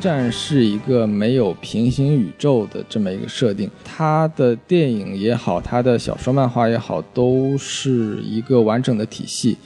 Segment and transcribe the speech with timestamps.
[0.00, 9.58] 战》是一个没有平行宇宙的这么一个设定，它的电影也好，它的小说、漫画也好，都是一个完整的体系。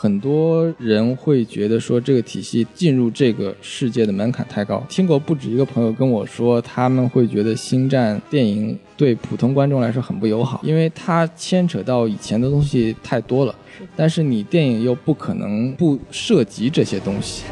[0.00, 4.80] 很多人会觉得说这个体系进入这个世界的门槛太高。
[4.88, 13.52] 听过不止一个朋友跟我说，他们会觉得《星战》电影对普通观众来说很不友好，因为它牵扯到以前的东西太多了。
[13.96, 17.42] 但是你电影又不可能不涉及这些东西。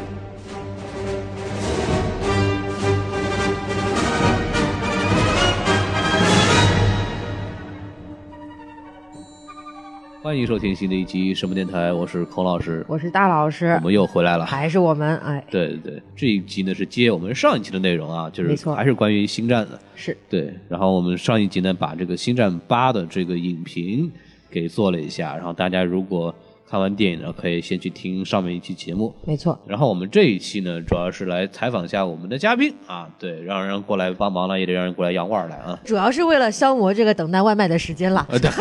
[10.27, 13.67] 欢迎收听新的一期什么电台，我是孔老师，我是大老师。
[13.75, 14.45] 我，们又回来了。
[14.45, 18.75] 还是我们哎，对对对，这一集呢是接我们上一期的内容啊，就是没错。
[18.75, 19.79] 还是关于星战的。
[19.95, 20.17] 是。
[20.29, 24.11] 对，然后我们上一集呢把这个《星战八》的这个影评
[24.51, 26.35] 给做了一下，然后大家如果
[26.69, 29.13] 看完电影呢，可以先去听上面一期节目。
[29.25, 35.79] 没错，然后我们这一期呢，主要是来采访一下我们的嘉宾啊，对，让人过来帮忙了，也得让人过来养腕儿来啊。
[35.85, 38.27] 主要是为了消磨这个等待外卖的时间啦。
[38.29, 38.51] 呃，对，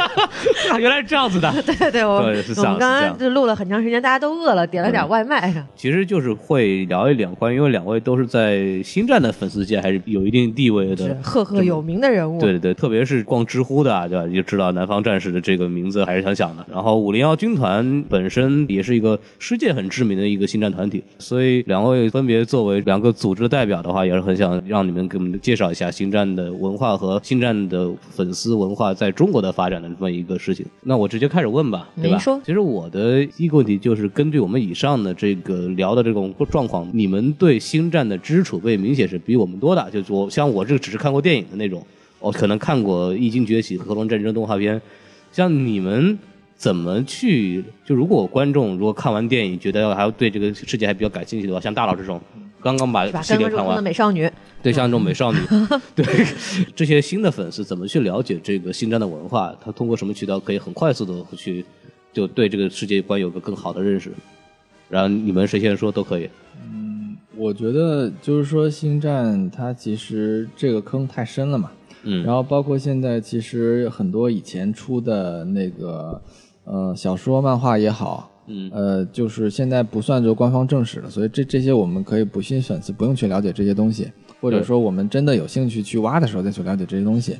[0.80, 1.52] 原来是这样子的。
[1.62, 5.52] 对对，我我们刚刚就录了很长时间，大家都饿了，点了点外卖。
[5.76, 12.40] 其实就是会聊一聊关于，因为两位都是在星战的粉丝界还是有一定地位是的，赫赫有名的人物。
[12.40, 14.26] 对对对，特别是逛知乎的、啊，对吧？
[14.34, 16.64] 就知道南方战士的这个名字还是想想的。
[16.70, 30.64] 然后五零幺军团本身也是一个世界很知名的一个星战团体，所以两位分别作为两个组织的代表的话，也是很想让你们给我们介绍一下星战的文化和星战的粉丝文化在中国的发展的这么一个事情。
[30.84, 32.10] 那我直接开始问吧，对吧？
[32.10, 39.90] 您说其实我的第一个问题就是根据我们以上的这个聊的这种状况，你们对星战的知识储备明显是比我们多的。
[39.90, 41.84] 就是我像我这个只是看过电影的那种，
[42.20, 44.80] 我可能看过《异星崛起》和《核龙战争》动画片，
[45.32, 46.16] 像你们
[46.62, 47.64] 怎么去？
[47.84, 52.20] 就如果观众如果看完电影觉得要还要对这个世界还比较感兴趣的话，像大佬这种
[52.62, 53.04] 刚刚把？
[53.20, 54.30] 系列看完的，美少女，
[54.62, 55.40] 对像这种美少女，
[55.96, 56.06] 对
[56.76, 59.52] 这些新的粉丝怎么去了解这个星战的文化？
[59.60, 61.64] 他通过什么渠道可以很快速的去
[62.12, 64.12] 就对这个世界观有个更好的认识？
[64.88, 66.30] 然后你们谁先说都可以。
[66.62, 71.72] 嗯我觉得就是说，星战它其实这个坑太深了嘛。
[72.04, 76.20] 嗯，然后包括现在其实很多以前出的那个
[76.64, 87.36] 呃小说、漫画也好，嗯呃，就是现在不算作官方正史了，所以这这些我们可以不信粉丝不用去了解这些东西，或者说我们真的有兴趣去挖的时候再去了解这些东西。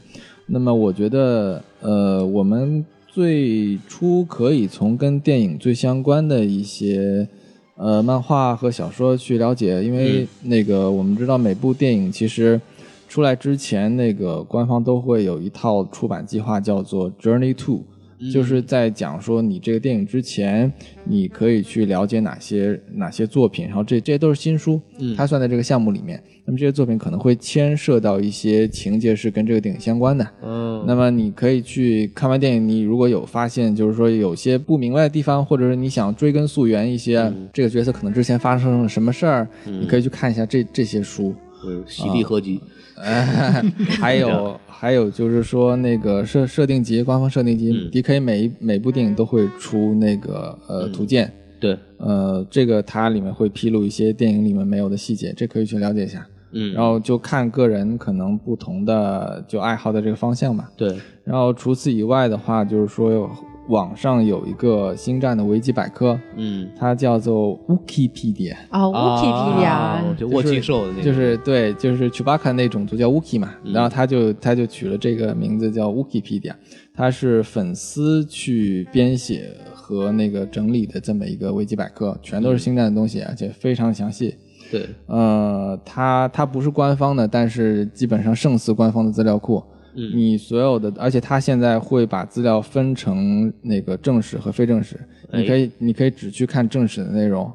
[0.46, 7.28] 那么我觉得，呃，我们最初可以从跟电影最相关的一些
[7.76, 12.60] 呃漫画和小说去了解，因为那个我们知道每部电影其实
[13.08, 17.84] 出来之前，那个官方都会有一套出版计划，叫做 Journey to。
[18.30, 20.70] 就是在讲说你这个电影之前，
[21.04, 24.80] 你可以去了解哪些哪些作品，然后这这些都是新书，
[25.16, 26.22] 它算在这个项目里面。
[26.44, 30.84] 那么这些作品可能会牵涉到一些情节是跟这个电影相关的，嗯。
[30.86, 41.32] 那么你可以去看完电影，你如果有发现，就是说有些不明白的地方，或者是你想追根溯源一些、这个角色可能之前发生了什么事儿，你可以去看一下这这些书。
[41.64, 42.60] 嗯，洗地合集。
[42.96, 43.62] 哎，
[44.00, 56.26] 还有 还有就是说那个设设定集，官方设定集、d k 每一每部电影都会出那个呃图鉴，对，呃，这个它里面会披露一些电影里面没有的细节，这可以去了解一下。
[56.50, 60.68] 嗯，然后就看个人可能不同的就爱好的这个方向吧。
[60.76, 63.30] 对，然后除此以外的话，就是说
[63.68, 76.54] 网上有一个星战的维基百科，嗯，它叫做 Wikipedia，啊，Wikipedia，啊就沃基兽的那个，就是对，就是 Chewbacca 那种族叫 Wookie 嘛，然后他就他就取了这个名字叫 Wikipedia，
[76.92, 84.34] 它是粉丝去编写和那个整理的这么一个维基百科，全都是星战的东西，而且非常详细。
[84.70, 89.62] 对，呃，它它不是官方的，但是基本上胜似官方的资料库。
[89.94, 94.96] 嗯你所有的，而且它现在会把资料分成那个正史和非正史，
[95.30, 97.50] 哎你可以你可以只去看正史的内容，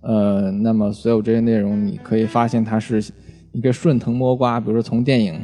[0.00, 3.02] 呃，那么所有这些内容你可以发现它是，
[3.52, 5.34] 你可以顺藤摸瓜，比如说从电影。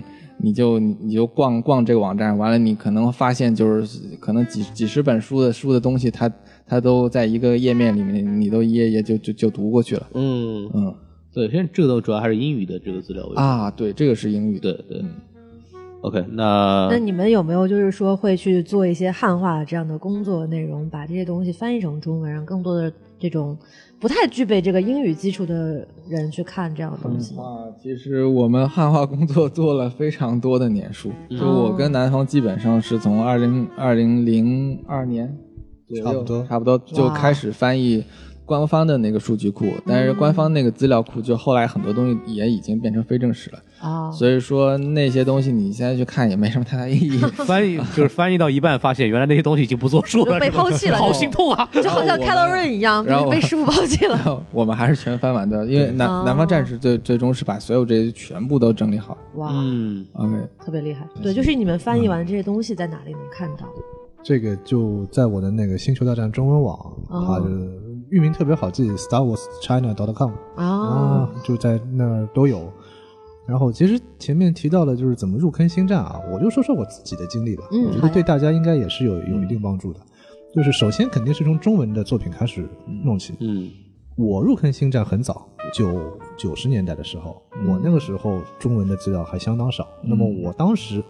[0.45, 6.29] 你就你就逛逛这个网站，完了你可能发现就是可能几几十本书的书的东西它，
[6.67, 10.09] 它都在一个页面里面，你都一页页就就就读过去了。
[10.15, 10.93] 嗯，嗯
[11.33, 13.41] 对，现在这个都主要还是英语的这个资料为主。
[13.41, 14.73] 啊，对，这个是英语的。
[14.73, 15.05] 对对。
[16.03, 23.57] OK，那那你们有没有就是说会去做一些汉化这样的工作内容，把这些东西翻译成中文，让更多的这种
[24.01, 27.37] 不太具备这个英语基础的人去看这样的东西？
[27.37, 35.33] 啊，其实我们汉化工作做了非常多的年数，就我跟南方基本上是从二零二零零二年
[35.87, 38.05] 左右差不多差不多就开始翻译
[38.45, 47.19] 官方的那个数据库，但是官方那个资料库就后来很多东西也已经变成非正式了，啊，所以说那些东西你现在去看也没什么太大意义。
[47.45, 51.69] 翻译就是翻译到一半，发现原来那些东西已经不作数了，被抛弃了好心痛啊！
[51.75, 54.43] 就好像开罗润一样，然后被师傅抛弃了。
[54.53, 59.19] 我们还是全翻完的，因为南、哦南方战士最最终是把所有这些全部都整理好。
[59.35, 60.33] 哇，嗯，OK，
[60.65, 61.05] 特别厉害。
[61.21, 63.67] 对，就是你们翻译完这些东西在哪里能看到？
[64.23, 66.79] 这个就在我的那个星球大战中文网，
[67.09, 67.51] 哦它的
[68.11, 72.73] 域名特别好记，Star Wars China dot com 啊啊，，就在那儿都有。
[73.47, 80.01] 然后其实前面提到了就是怎么入坑星战啊，我就说说我自己的经历吧，嗯我觉得对大家应该也是有有一定帮助的。
[80.55, 82.69] 就是首先肯定是从中文的作品开始
[83.05, 83.71] 弄起，嗯。
[84.15, 89.89] 我入坑星战很早，九九十年代的时候，我那个时候中文的资料还相当少。
[90.03, 91.03] 那么我当时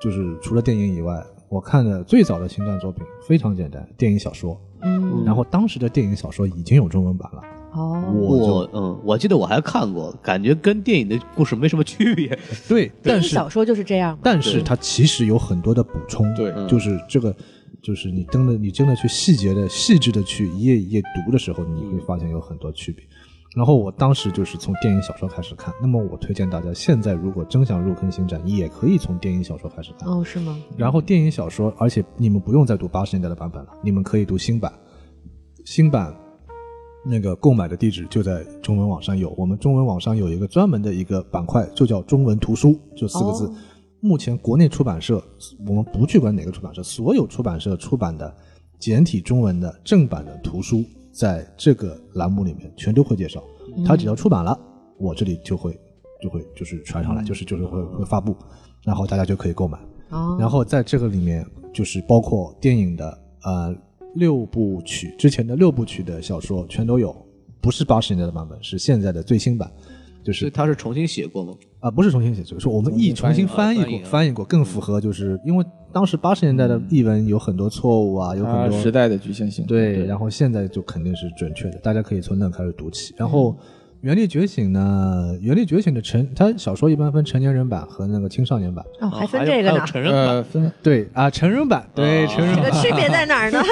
[0.00, 4.60] 就是除了电影以外，我看的最早的星战作品非常简单，电影小说。
[4.82, 7.40] 嗯，然后当时的电影小说已经有中文版了，
[7.74, 12.38] 哦，我我嗯，我记得我还看过，感觉跟电影的故事没什么区别。
[12.68, 14.18] 对，但是小说就是这样。
[14.22, 17.34] 但是它其实有很多的补充，对嗯就是这个。
[17.82, 23.04] 就是你真的，你真的去细节的、细致的去一页一页读的时候，你会发现有很多区别。
[23.54, 30.08] 然后我当时就是从电影小说开始看，那么我推荐大家现在如果真想入坑星战，也可以从电影小说开始看。
[30.08, 30.58] 哦，是吗？
[30.78, 34.72] 然后电影小说，而且你们不用再读八十年代的版本了，你们可以读新版。
[35.66, 36.14] 新版
[37.04, 43.46] 那个购买的地址就在中文网上有，我们中文网上有一个专门的一个板块，就叫中文图书，就四个字。
[43.46, 43.54] 哦
[44.04, 45.16] 目前国内出版社，
[45.66, 48.36] 我们不去管哪个出版社，所有出版社出版的
[48.78, 53.42] 简体中文的正版的图书，在这个栏目里面全都会介绍。
[53.82, 54.60] 它只要出版了，
[54.98, 55.74] 我这里就会
[56.20, 58.36] 就会就是传上来，就是就是会会发布，
[58.82, 59.78] 然后大家就可以购买。
[60.10, 61.42] 哦，然后在这个里面
[61.72, 63.74] 就是包括电影的呃
[64.14, 67.14] 六部曲之前的六部曲的小说全都有，
[67.60, 69.70] 不是八十年代的版本，是现在的最新版，
[70.22, 71.54] 就是他是重新写过吗？
[71.80, 79.66] 啊、不是重新写，就是我们译重新翻译过翻译过，更符合就是因为当时八十年代的译文有很多错误啊，有很多时代的局限性。
[79.66, 83.14] 对，然后现在就肯定是准确的，大家可以从那开始读起。
[83.18, 83.52] 然后
[84.04, 88.84] 《原力觉醒》呢，《原力觉醒》的成，它小说一般分成年人版和那个青少年版。
[89.00, 92.82] 哦，还分这个呢还有，成人版呃，分对啊，成人版，对成人版这版个。
[92.82, 93.62] 区别在哪儿呢？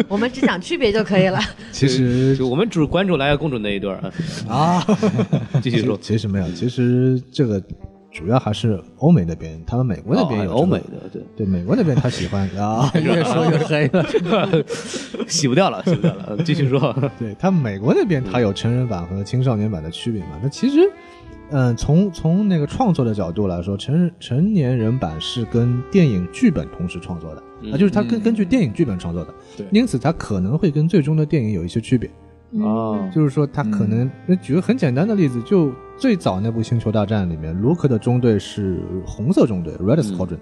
[0.08, 1.40] 我们只讲区别就可以了。
[1.70, 4.12] 其实就我们只关注莱娅公主那一段啊。
[4.46, 4.86] 啊，
[5.62, 7.62] 继续说，其实没有，其实这个
[8.12, 14.04] 主要还是欧美那边，他们美国那边有、哦欧美，的，对，对美国那边他喜欢 啊，越说越黑了。
[15.26, 16.36] 洗不掉了，洗不掉了。
[16.44, 20.38] 继续说，对他美国那边他有成人版和青少年版的区别嘛？
[20.42, 20.80] 那其实，
[21.50, 27.42] 嗯、从从那个创作的角度来说，成成年人版是跟电影剧本同时创作的，
[27.72, 32.10] 啊，就是他根根据电影剧本创作的，对因此他可能会跟最终的电影有一些区别。
[32.60, 40.38] 哦，就是说，他可能那举个很简单的例子，就最早那部《星球大战》里面，卢克的中队是红色中队 （Red Squadron），、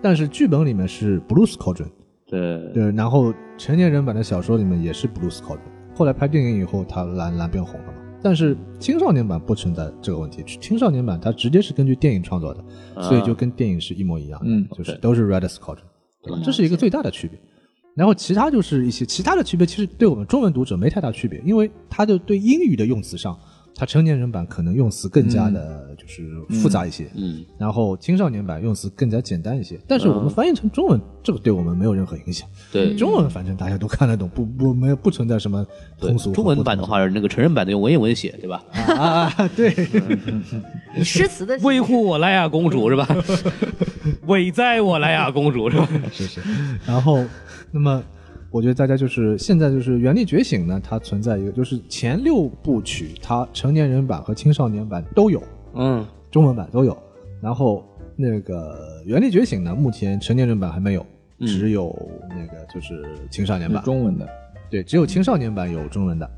[0.00, 1.90] 但是剧本里面是 Blue Squadron。
[2.26, 5.58] 对，对，然后成年人版的小说里面也是 Blue Squadron，
[5.94, 7.94] 后来拍电影以后，它蓝蓝变红了嘛。
[8.22, 12.64] 但是青少年版不存在这个问题，青少年版它直接是根据电影创作的，
[13.02, 15.78] 所以就跟电影是一模一样的，嗯就是都是 Red Squadron，
[16.22, 16.40] 对吧？
[16.42, 17.38] 这是一个最大的区别。
[17.94, 23.38] 然后其他就是一些其他的区别，其实对我们中文读者没太大区别，因为它就对英语的用词上，
[23.74, 26.22] 它成年人版可能用词更加的就是
[26.60, 29.78] 复杂一些，嗯，然后青少年版用词更加简单一些。
[29.86, 32.48] 但是我们翻译成中文，这个对我们没有任何影响。
[32.72, 35.66] 对，中文反正大家都看得懂，不不没有不存在什么
[36.00, 38.62] 通俗中文版的话，那个成人版的用文言文写，对吧？
[38.72, 39.74] 啊啊对，
[40.96, 43.06] 以诗词的维护我莱雅公主是吧？
[44.26, 45.88] 伟哉我莱雅公主是吧？
[46.10, 46.40] 是是。
[46.86, 47.24] 然后，
[47.72, 48.02] 那么
[48.50, 55.42] 我觉得大家就是现在就是《原力觉醒》呢，它存在一个就是前六部曲，它成年人版和青少年版都有，
[55.74, 56.96] 嗯，中文版都有。
[57.40, 57.82] 然后
[58.14, 61.04] 那个《原力觉醒》呢，目前成年人版还没有，
[61.40, 61.96] 只有
[62.28, 63.82] 那个就是青少年版。
[63.82, 64.28] 中文的，
[64.70, 66.30] 对，只有青少年版有中文的。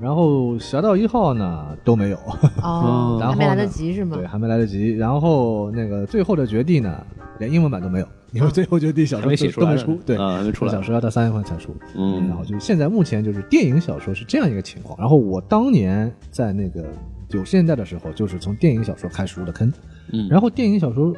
[0.00, 2.18] 然后《侠盗一号》呢都没有，
[2.62, 4.26] 哦，然后还没来得及是吗对，？
[4.26, 4.94] 还没来得及。
[4.94, 7.04] 然后那个《最后的绝地》呢，
[7.38, 11.74] 连英文版都没有，因为《最后绝地》小说没说写出来出，对，啊还没出来小说要到三月份才出。
[11.94, 14.98] 嗯然后就是现在目前就是电影小说是这样一个情况。
[14.98, 16.84] 然后我当年在那个
[17.28, 19.72] 九十年代的时候，就是从电影小说开始入的坑，
[20.12, 21.14] 嗯然后电影小说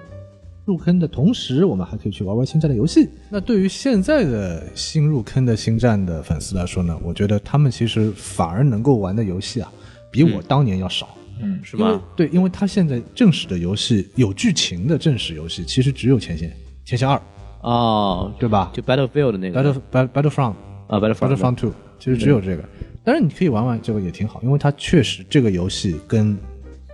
[0.64, 3.08] 入坑的同时，我们还可以去玩玩星战的游戏。
[3.28, 9.72] 那对于现在的新入坑的星战的粉丝来说呢，我觉得他们其实反而能够玩的游戏啊，
[10.12, 11.08] 比我当年要少。
[11.42, 12.02] 嗯，是因为吗？
[12.14, 16.54] 对，因为他现在正史的游戏有剧情的正史游戏，其实只有前线、
[16.90, 17.22] 前线二，
[17.60, 20.54] 哦，对吧就 Battlefield 那个？Battle Battle Battlefront，
[20.88, 22.64] 啊，Battlefront Battlefront Two，其实只有这个。
[23.04, 26.36] 但是你可以玩玩这个也挺好，因为它确实这个游戏跟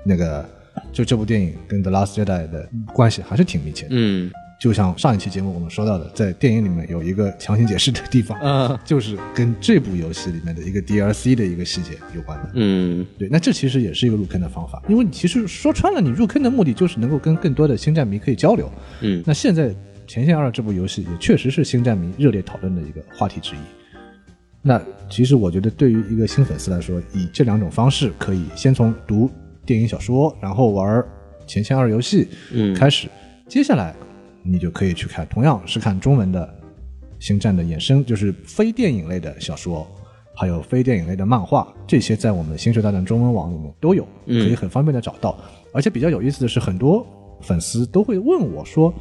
[0.05, 0.47] 那个
[0.93, 3.89] 就这部电影跟 The Last Jedi 的关系还是挺密切的。
[3.93, 12.51] 嗯就像上一期节目我们说到的，在电影里面有一个强行解释的地方，啊就是跟这部游戏里面的一个 DLC 的一个细节有关的。
[12.55, 18.71] 嗯对，那这其实也是一个入坑的方法，因为你其实说穿了，你入坑的目的就是能够跟更多的星战迷可以交流。
[19.03, 19.69] 嗯那现在
[20.07, 23.59] 《前线二》这部游戏也确实是星战迷热烈讨论的一个话题之一。
[24.63, 29.31] 那其实我觉得，对于一个新粉丝来说，以这两种方式，可以先从读
[29.65, 30.99] 电影小说，然后玩
[31.47, 33.07] 《前线二》游戏，嗯开始，
[33.47, 33.95] 接下来
[34.47, 36.47] 你就可以去看，同样是看中文的
[37.25, 39.87] 《星战》的衍生，就是非电影类的小说，
[40.35, 45.39] 还有非电影类的漫画，这些在我们《星球大战》中文网里面都有，可嗯以很方便的找到。
[45.73, 47.07] 而且比较有意思的是，很多
[47.41, 48.93] 粉丝都会问我说。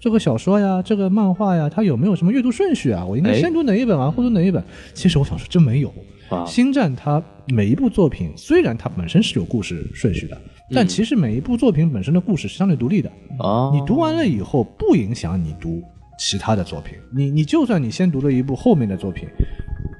[0.00, 3.06] 这个小说呀，这个漫画呀，它有没有什么阅读顺序啊？
[3.06, 4.62] 我应该哎先读哪一本啊，后读哪一本？
[4.92, 5.90] 其实我想说，真没有。
[6.28, 10.38] 啊星战它每一部作品虽然它本身是有故事顺序的，
[10.72, 13.10] 但其实每一部作品本身的故事是相对独立的。
[13.38, 15.82] 啊，你读完了以后，不影响你读
[16.18, 16.96] 其他的作品。
[17.12, 19.28] 你你就算你先读了一部后面的作品，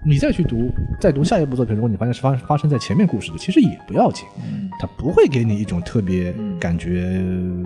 [0.07, 4.25] 你再去读再读下一部作品，如果你发现是发发生在前面故事的，其实也不要紧，
[4.81, 7.19] 它不会给你一种特别感觉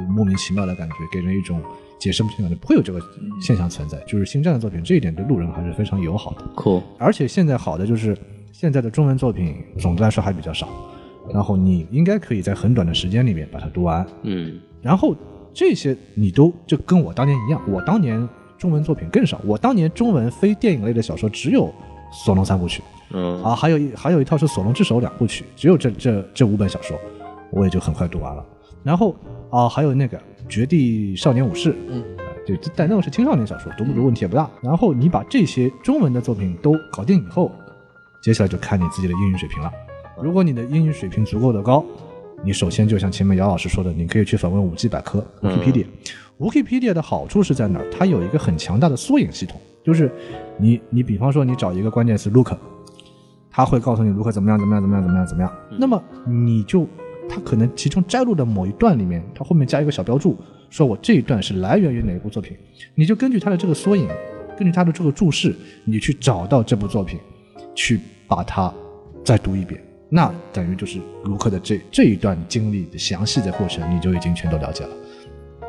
[0.08, 1.62] 莫名其妙的感觉，给人一种
[2.00, 3.00] 解释不清的感觉，不会有这个
[3.40, 3.98] 现象存在。
[4.06, 6.42] 就是星战的作品这一点对路人还是非常友好的。
[6.56, 8.16] 酷，而且现在好的就是
[8.52, 10.68] 现在的中文作品总的来说还比较少，
[11.32, 15.14] 然后你应该可以在很短的时间里面把它读完，嗯然后
[15.52, 21.66] 这些你都就跟我当年一样，我当年中文作品更少，我当年中文非电影类的小说只有
[22.12, 22.80] 《索隆三部曲》
[23.10, 26.98] 嗯啊，还有一还有一套是《索隆之手》两部曲，只有这这这五本小说，
[27.50, 28.44] 我也就很快读完了。
[28.82, 29.16] 然后
[29.50, 30.16] 啊，还有那个
[30.48, 32.04] 《绝地少年武士》，嗯，
[32.46, 34.48] 对，但那个是青少年小说，读不读问题也不大。
[34.62, 37.50] 然后你把这些中文的作品都搞定以后，
[38.22, 39.72] 接下来就看你自己的英语水平了。
[40.22, 41.84] 如果你的英语水平足够的高，
[42.44, 45.86] 你首先就像前面姚老师说的，你可以去访问五 G 百科 Wikipedia。
[46.38, 47.90] Wikipedia 的好处是在哪儿？
[47.90, 50.10] 它有一个很强大的缩影系统，就是
[50.56, 52.56] 你你比方说你找一个关键词 look，
[53.50, 55.52] 它会告诉你如何怎么样怎么样怎么样怎么样怎么样。
[55.78, 56.86] 那么你就
[57.28, 60.36] 它可能其中摘录的某一段里面，它后面加一个小标注，
[60.70, 62.56] 说我这一段是来源于哪一部作品，
[62.94, 64.08] 你就根据它的这个缩影，
[64.56, 67.18] 根据它的这个注释，你去找到这部作品，
[67.74, 68.72] 去把它
[69.24, 69.80] 再读一遍。
[70.08, 74.90] 那等于就是卢克的这这一段经历的详细的过程，你就已经全都了解了。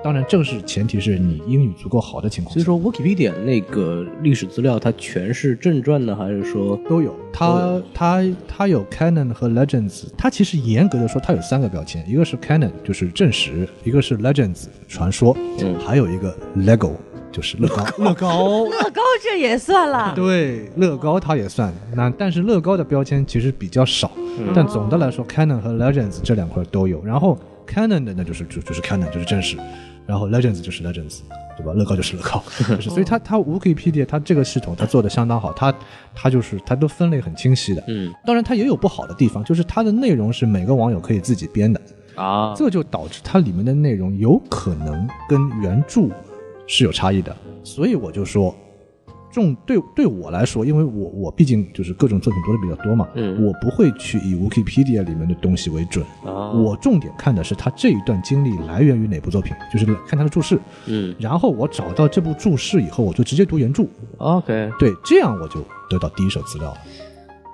[0.01, 2.61] 当然，正是前提是你英语足够好的情况下。
[2.61, 16.93] 所以说 Wikipedia 那个历史资料，它全是正传呢，还是说都有，它它它有 canon 和 legends，它其实严格的说，它有三个标签，一个是 canon 就是正史，一个是 legends 传说，嗯还有一个 lego
[17.31, 24.11] 就是乐高，乐高， 乐高这也算了，对，乐高它也算，那但是乐高的标签其实比较少，
[24.53, 29.57] 但总的来说，canon 和 legends 这两块都有，然后 canon 的那就是就就是 canon 就是正史，
[30.05, 31.19] 然后 legends 就是 legends，
[31.55, 31.71] 对吧？
[31.73, 32.43] 乐高就是乐高，
[32.75, 35.73] 就是所以它它 Wikipedia 它这个系统它做的相当好，它
[36.15, 38.11] 它就是它都分类很清晰的，嗯。
[38.25, 41.79] 当然它也有不好的地方，就是它的内容是每个网友可以自己编的，
[42.15, 42.53] 啊？
[42.55, 46.07] 这就导致它里面的内容有可能跟原著
[46.71, 48.55] 是有差异的，所以我就说，
[49.31, 61.15] 重对对我来说，因为我我毕竟就是各种作品读的比较多嘛，嗯我不会去以 Wikipedia 里面的东西为准，啊我重点看的是他这一段经历来源于哪部作品，就是看他的注释，嗯。
[61.19, 63.83] 然后我找到这部注释以后，我就直接读原著
[64.17, 65.59] ，，OK，对，这样我就
[65.89, 66.77] 得到第一手资料了。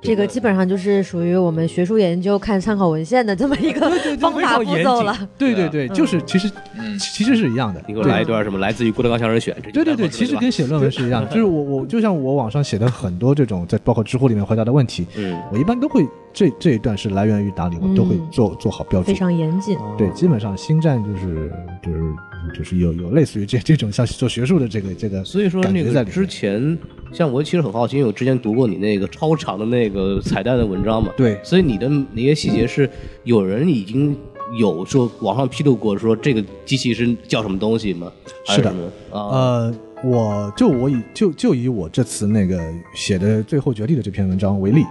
[0.06, 3.82] 这个基本上就是属于我们学术研究看参考文献的这么一个
[4.18, 5.18] 方法步骤了。
[5.38, 6.52] 对对对，就是其实
[7.00, 9.56] 其实是一样的，你给我来一段什么来自于郭德纲相声选？
[9.74, 16.06] 对对对，其实跟写论文是一样的， 就是我我就像我网上写的很多这种，在包括知乎里面回答的问题，嗯我一般都会
[16.36, 19.16] 这这一段是来源于哪里，我都会嗯做做好标注非。
[19.16, 19.78] 常严谨。
[19.98, 21.52] 对，基本上星战就是
[21.82, 22.14] 就是
[22.54, 26.78] 就是有有类似于这这种像做学术的这个这个，所以说那个在之前，
[27.14, 32.90] 像我其实很好奇，因为我之前读过你那个超长的那个彩蛋的文章嘛，对所以你的那些细节是
[33.24, 34.16] 有人已经
[34.60, 38.12] 有说网上披露过说这个机器是叫什么东西吗？
[38.46, 38.76] 是的
[39.10, 39.74] 呃，
[40.04, 42.62] 我就我以就就以我这次那个
[42.94, 44.84] 写的最后决定的这篇文章为例，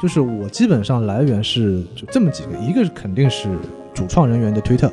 [0.00, 3.48] 就是我基本上来源是就这么几个，一个是肯定是
[3.92, 4.90] 主创人员的推特，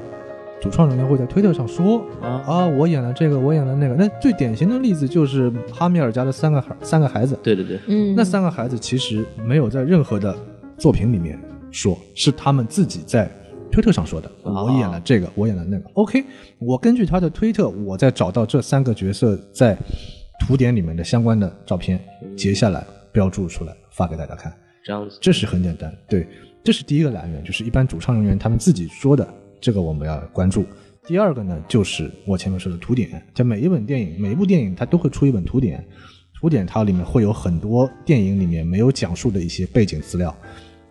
[0.62, 3.96] 主创人员会在推特上说啊啊，我演了这个，我演了那个。
[3.96, 10.36] 那最典型的例子就是哈米尔家的三个孩三个孩子，对对对，嗯，那三个孩子其实没有在任何的
[10.78, 11.40] 作品里面
[11.72, 13.32] 说，是他们自己在
[13.72, 14.28] 推特上说的。
[14.44, 15.90] 啊我演了这个，我演了那个。
[15.94, 16.24] OK，
[16.60, 19.78] 我根据他的推特，我再找到这三个角色在
[20.42, 21.98] 图典里面的相关的照片，
[22.36, 24.52] 截下来标注出来发给大家看。
[24.88, 26.26] 这样子，这是很简单，对，
[26.64, 29.28] 这是第一个来源，就是一般主创人员他们自己说的，
[29.60, 30.64] 这个我们要关注。
[31.06, 35.86] 第二个呢，就是我前面说的图典，在每一本电影、每一部电影，它都会出一本图典，
[36.40, 40.34] 图典它里面会有很多电影里面没有讲述的一些背景资料，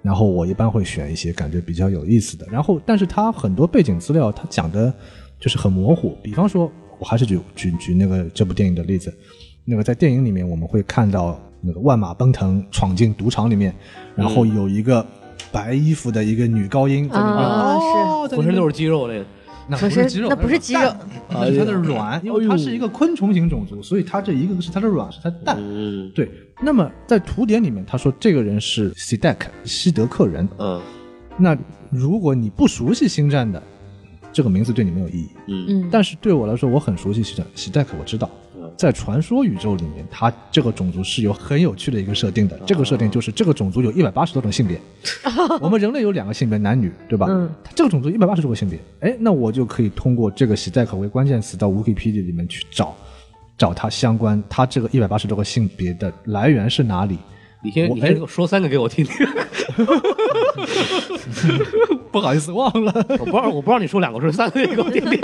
[0.03, 4.93] 然后我一般会选一些感觉比较有意思的，然后但是它很多背景资料它讲的
[5.41, 9.11] 就是很模糊，比方说，我还是举举举那个这部电影的例子，
[9.67, 13.75] 那个在电影里面我们会看到那个万马奔腾闯进赌场里面，
[14.15, 15.05] 然后有一个
[15.53, 19.25] 白衣服的一个女高音在里面，啊哦，在里面浑身都是肌肉那个。
[19.69, 20.81] 那不是是肌肉，那不是肌肉。
[20.81, 20.99] 蛋。
[21.29, 25.57] 那是它的卵，因为它是一个昆虫型种族，所以它这一个是它的卵，是它的蛋。
[25.59, 26.09] 嗯。
[26.15, 26.31] 对，
[26.63, 30.49] 那么在图典里面，他说这个人是西德克西德克人。
[30.59, 30.81] 嗯。
[31.37, 31.59] 那
[31.91, 33.61] 如果你不熟悉星战的，
[34.33, 35.29] 这个名字对你没有意义。
[35.49, 35.67] 嗯。
[35.69, 38.31] 嗯，但是对我来说，我很熟悉西德西德克，我知道。
[38.31, 38.46] 嗯，
[38.77, 42.59] 在传说宇宙里面，它这个种族是有很有趣的一个设定的。
[42.67, 44.79] 这个设定就是这个种族有一百八十多种性别，
[45.61, 47.27] 我们人类有两个性别，男女，对吧？
[47.31, 52.95] 嗯它这个种族一百八十多个性别，哎，那我就可以通过这个喜代口为关键词到 Wikipedia 里面去找，
[53.57, 57.19] 找它相关，它这个一百八十多个性别的来源是哪里？
[57.65, 59.15] 你先我你先说三个给我听听。
[62.13, 62.93] 不好意思，忘了。
[63.09, 65.19] 我不知道我不知道你说两个说三个给我听听。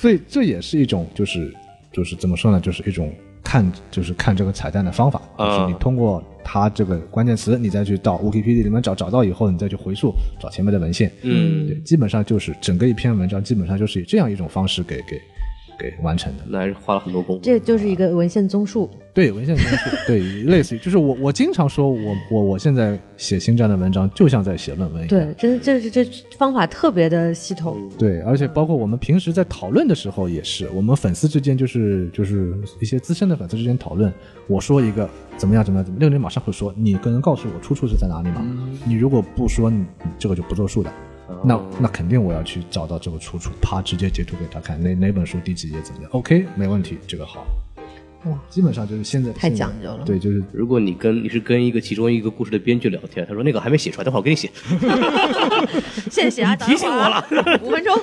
[0.00, 1.54] 所以这也是一种，就是
[1.92, 3.12] 就是怎么说呢，就是一种
[3.44, 11.66] 看就是看这个彩蛋的方法，啊就是你通过它这个关键词，你再去到 Wikipedia 里面找，找到以后，你再去回溯找前面的文献，嗯。
[11.66, 15.20] 对，基本上就是整个一篇文章，基本上就是以这样一种方式给给
[15.80, 16.44] 给完成的。
[16.46, 17.42] 那还是花了很多功夫。
[17.42, 18.90] 这就是一个文献综述。
[19.12, 25.08] 对文献综述，对，类似于就是我我经常说我我我现在写星战的文章，就像在写论文一样。
[25.08, 26.04] 对，真的这是这
[26.38, 27.76] 方法特别的系统。
[27.98, 34.12] 对，而且包括我们平时在讨论的时候也是，我们粉丝之间就是就是一些资深的粉丝之间讨论，
[34.46, 38.46] 我说一个怎么样怎么样怎么样，六人马上会说你可能告诉我出处是在哪里吗？
[38.84, 40.92] 你如果不说，你你这个就不作数的。
[41.44, 47.46] 那那肯定我要去找到这个出处，啪直接截图给他看，哪哪本书第几页怎么样？OK，没问题，这个好。
[48.24, 54.50] 哇，基本上就是现在太讲究了对，就是如果你跟你是跟一个其中一个故事的编剧聊天，他说那个还没写出来，等会儿我给你写。
[56.10, 57.24] 谢谢啊，提醒我了
[57.62, 57.98] 五分钟。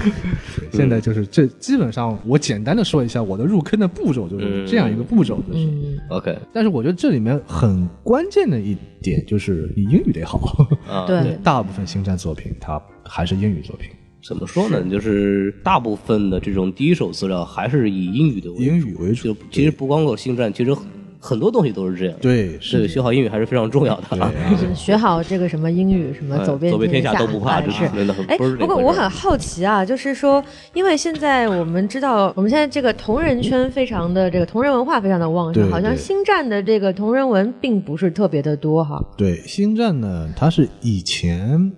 [0.70, 5.64] 现在就是这基本上我简单的说一下我的入坑的步骤，就是这样一个步骤，就是。
[5.64, 10.38] 嗯，OK 但是我觉得这里面很关键的一点就是你英语得好。
[10.86, 13.90] 啊，对， 大部分星战作品它还是英语作品，
[14.22, 14.82] 怎么说呢？
[14.90, 18.62] 就是大部分的这种第一手资料还是以英语的为主。
[18.62, 19.36] 英语为主就。
[19.50, 20.84] 其实不光够星战，其实很
[21.20, 22.14] 很多东西都是这样。
[22.20, 24.32] 对，是学好英语还是非常重要的
[24.74, 30.42] 学好这个什么英语，什么哎走遍走遍天下下都不怕这哎是是真的很哎，不过我很好奇啊，就是说，
[30.74, 39.04] 因为现在我们知道，我们现在这个同人圈非常的这个同人文化非常的旺盛，好像星战的这个同人文并不是特别的多哈。
[39.16, 41.72] 对，星战呢，它是以前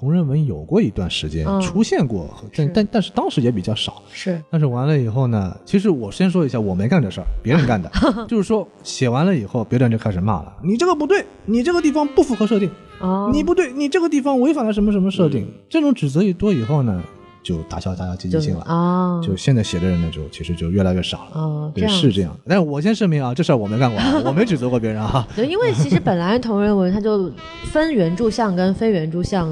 [0.00, 4.00] 同人文有过一段时间嗯出现过，但但但是当时也比较少。
[4.10, 7.90] 是，但是完了以后呢，其实我先说一下，我没干这事儿， 别人干的。
[8.26, 15.46] 就是说写完了以后，别人就开始骂了，你这个不对，你这个地方不符合设定，哦，你不对，你这个地方违反了什么什么设定。
[15.68, 17.02] 这种指责一多以后呢，
[17.42, 18.62] 就打消大家积极性了。
[18.62, 21.70] 啊，就现在写的人呢，就其实就越来越少了。
[21.74, 22.34] 对，是这样。
[22.48, 25.28] 但是我先声明啊，这事儿我没干过啊， 我没指责过别人啊。
[25.36, 27.30] 对，因为其实本来同人文它就
[27.64, 29.48] 分原著向跟非原著向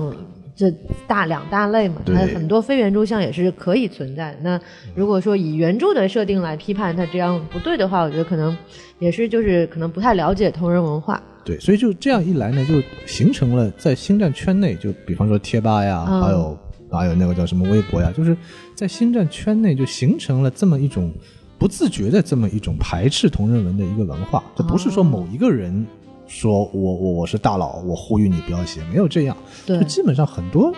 [0.58, 0.68] 这
[1.06, 4.38] 大两大类嘛，它对很多非原著向也是可以存在的。
[4.42, 4.60] 那
[4.92, 8.58] 如果说以原著的设定来批判它这样不对的话，我觉得可能
[8.98, 11.22] 也是就是可能不太了解同人文化。
[11.44, 16.58] 对，所以就这样一来呢，就形成了在星战圈内，就比方说贴吧呀，嗯还有
[16.90, 18.36] 还有那个叫什么微博呀，就是
[18.74, 21.12] 在星战圈内就形成了这么一种
[21.56, 24.42] 不自觉的这么一种排斥同人文的一个文化。
[24.56, 25.86] 这不是说某一个人
[26.28, 29.36] 说我我我是大佬，我呼吁你不要写，没有这样，
[29.66, 30.72] 对就，基本上很多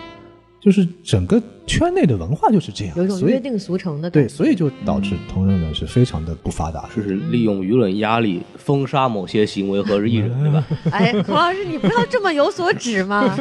[0.59, 6.87] 就是整个圈内的文化就是这样，有一种约定俗成的对，所以就导致同人文是非常的不发达。
[6.95, 10.65] 就是利用舆论压力封杀某些行为和艺人，对吧？
[10.91, 13.35] 哎，孔老师，你不要这么有所指嘛。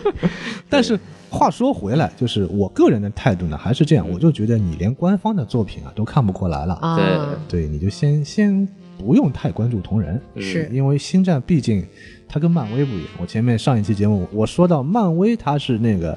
[0.68, 0.98] 但是
[1.30, 8.68] 话说回来，就是我个人的态度呢，还是这样，我就觉得你连官方的作品啊都看不过来了，啊，对，你就先先
[9.00, 10.68] 不用太关注同人，是。
[10.70, 11.82] 因为星战毕竟
[12.28, 13.06] 它跟漫威不一样。
[13.18, 16.16] 我前面上一期节目我说到，漫威它是那个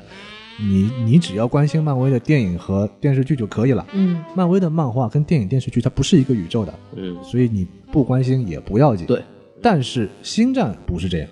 [0.60, 3.86] 你你只要关心漫威的电影和电视剧就可以了。
[3.93, 9.08] 嗯，漫威的漫画跟电影电视剧它不是一个宇宙的，嗯，所以你不关心也不要紧。
[9.08, 9.24] 对，
[9.62, 11.30] 但是星战不是这样，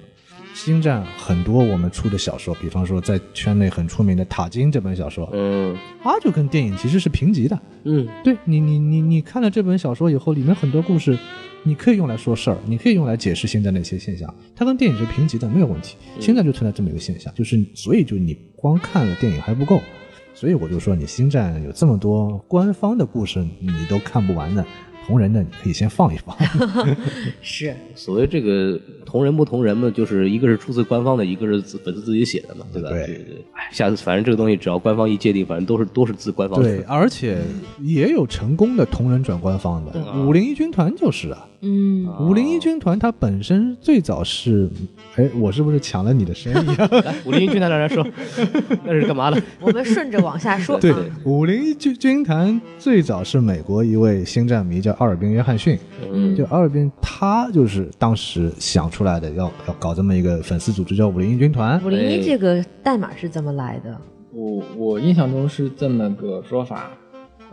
[0.53, 7.59] 星战很多我们出的小说，比方说在圈内很出名的《塔金》这本小说，嗯它就跟电影其实是平级的。
[7.83, 11.17] 嗯，对你，你你你看了这本小说以后，里面很多故事
[11.63, 15.95] 你可以用来说事儿，你可以用来解释现在的一些现象，它跟电影是平级的，没有问题。
[16.19, 19.81] 现在就存在这么一个现象，就是所以就你光看了电影还不够，
[20.33, 24.65] 所以我就说你星战有这么多官方的故事你都看不完的，
[25.05, 26.35] 同人的你可以先放一放。
[27.41, 32.89] 是所谓这个同人不同人嘛，就是一个是出自官方的，一个是自粉丝自己写的嘛，对吧？
[32.89, 33.45] 对对对。
[33.53, 37.39] 哎，下次反正这个东西只要官方一界定，反正都是都是自官方对，而且
[37.81, 39.91] 也有成功的同人转官方的，
[40.25, 41.47] 五零一军团就是啊。
[41.63, 44.67] 嗯，五零一军团它本身最早是，
[45.15, 46.89] 哎，我是不是抢了你的生意啊？
[47.05, 48.03] 来，武林军团让人说，
[48.83, 49.39] 那是干嘛的？
[49.59, 50.79] 我们顺着往下说。
[50.79, 55.77] 对啊，五零一军军团最早是美国一位星战迷叫阿尔滨·约翰逊，
[56.11, 61.81] 嗯就阿尔滨他就是当时想出来的，要要搞这么一个粉丝组织叫五零一军团。
[61.83, 63.99] 五零一这个代码是怎么来的？
[64.33, 66.89] 我我印象中是这么个说法，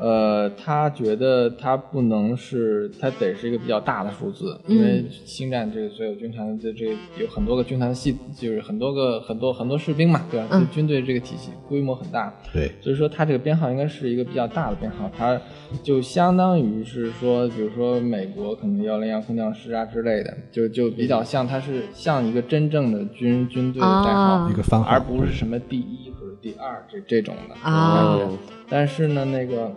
[0.00, 10.46] 呃，他觉得他不能是，他得是一个比较大的数字，因为星战这个所有军团的这有很多个军团系，就是很多个很多很多士兵嘛，对吧？
[10.52, 10.60] 嗯。
[10.60, 15.40] 就军队这个体系规模很大，对，所以说它这个编号应该是一个比较大的编号，它
[15.82, 28.16] 就相当于是说，比如说美国可能幺零幺空降师啊之类的，就就比较像它是像一个真正的军军队的代号，啊一个番号，而不是什么第一或者第二这这种的啊。
[28.18, 28.36] 感觉。
[28.70, 29.72] 但是呢，那个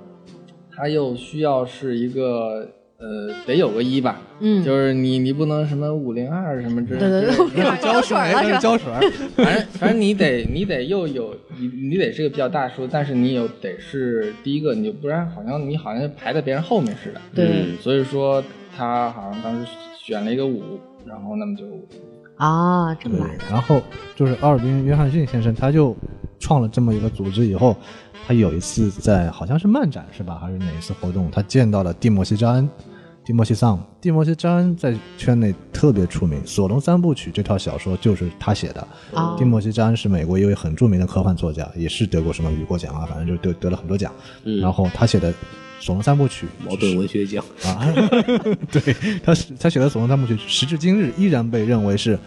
[0.76, 8.60] 它又需要是一个呃，得有个一吧，嗯就是你你不能什么五零二什么之类对对对之类的五零二胶水了是吧？
[8.60, 9.00] 胶水儿。
[9.36, 17.20] 反正反正你得你得又有你你得是个比较大数，但是你有得是第一个，你就不然好像你好像排在别人后面似的。
[17.34, 18.44] 对嗯所以说
[18.78, 19.72] 他好像当时
[20.04, 21.66] 选了一个五，然后那么就
[22.36, 23.82] 啊，这么对来的。，然后
[24.16, 25.96] 就是阿尔滨·约翰逊先生，他就
[26.40, 27.76] 创了这么一个组织以后，
[28.28, 32.70] 他有一次在好像是漫展是吧，还是哪一次活动，他见到了蒂莫西·扎恩。
[33.24, 38.86] 蒂莫西·桑，蒂莫西·扎恩在圈内特别出名，《索隆三部曲》这套小说就是他写的。
[39.12, 44.12] 哦蒂莫西·扎恩是美国一位很著名的科幻作家，也是得过什么雨果奖啊，反正就得得了很多奖。
[44.44, 45.32] 嗯然后他写的
[45.80, 47.86] 《索隆三部曲》矛盾文学奖，啊，
[48.72, 48.82] 对，
[49.24, 52.18] 他是他写的《索隆三部曲》，时至今日依然被认为是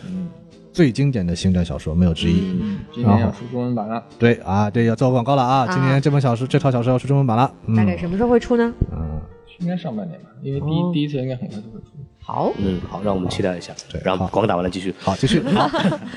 [0.74, 2.40] 最经典的星战小说，没有之一。
[2.60, 4.02] 嗯，今年要出中文版了。
[4.18, 5.68] 对啊，对，要做广告了啊！
[5.70, 7.50] 今年这本小说这套小说要出中文版了。
[7.66, 8.74] 嗯大概什么时候会出呢？
[8.90, 9.20] 嗯，
[9.60, 11.90] 应该上半年吧，因为第一、哦第一次应该很快就会出。
[12.18, 13.72] 好，嗯，好，让我们期待一下。
[13.88, 14.92] 对然后广告打完了继续。
[14.98, 15.70] 好，继续 好。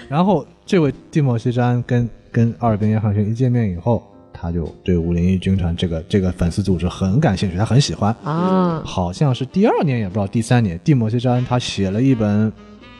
[0.10, 4.02] 然后这位蒂莫西·詹跟跟阿尔宾·约翰逊一见面以后，
[4.34, 8.12] 他就对五零一军团这个这个粉丝组织很感兴趣，他很喜欢。
[8.24, 12.52] 啊，好像是第二年，也不知道第三年，蒂莫西·詹他写了一本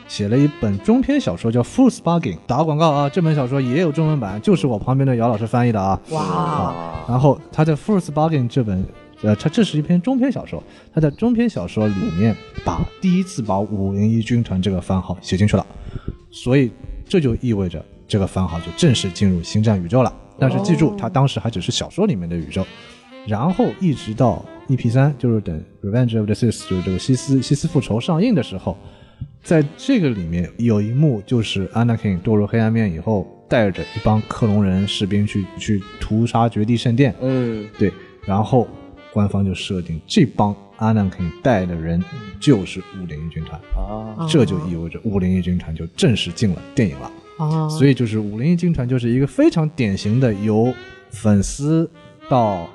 [0.08, 2.34] 写了一本中篇小说，叫《Full Sparking》。
[2.46, 6.00] 打个广告啊，这本小说也有中文版，就是我旁边的姚老师翻译的啊。
[6.10, 8.84] 哇，然后他在《Full Sparking》这本，
[9.22, 10.62] 呃，他这是一篇中篇小说，
[10.94, 15.66] 他在中篇小说里面把第一次把五零一军团这个番号写进去了，
[16.30, 16.72] 所以
[17.06, 20.12] 这就意味着这个番号就正式进入星战宇宙了。
[20.38, 22.64] 但是记住，他当时还只是小说里面的宇宙，
[23.26, 28.76] 然后一直到 EP 三，就是等《Revenge of the Sith》就是这个西斯西斯复仇上映的时候，
[29.48, 37.90] 在这个里面有一幕就是 Anakin 堕入黑暗面以后，带着一帮克隆人士兵去去屠杀绝地圣殿，嗯，对，
[38.26, 38.68] 然后
[39.10, 42.04] 官方就设定这帮 Anakin 带的人
[42.38, 47.10] 就是五零一军团，啊，这就意味着五零一军团就正式进了电影了。
[47.38, 50.70] 啊，所以就是五零一军团就是一个非常典型的由
[51.08, 51.90] 粉丝
[52.28, 52.68] 到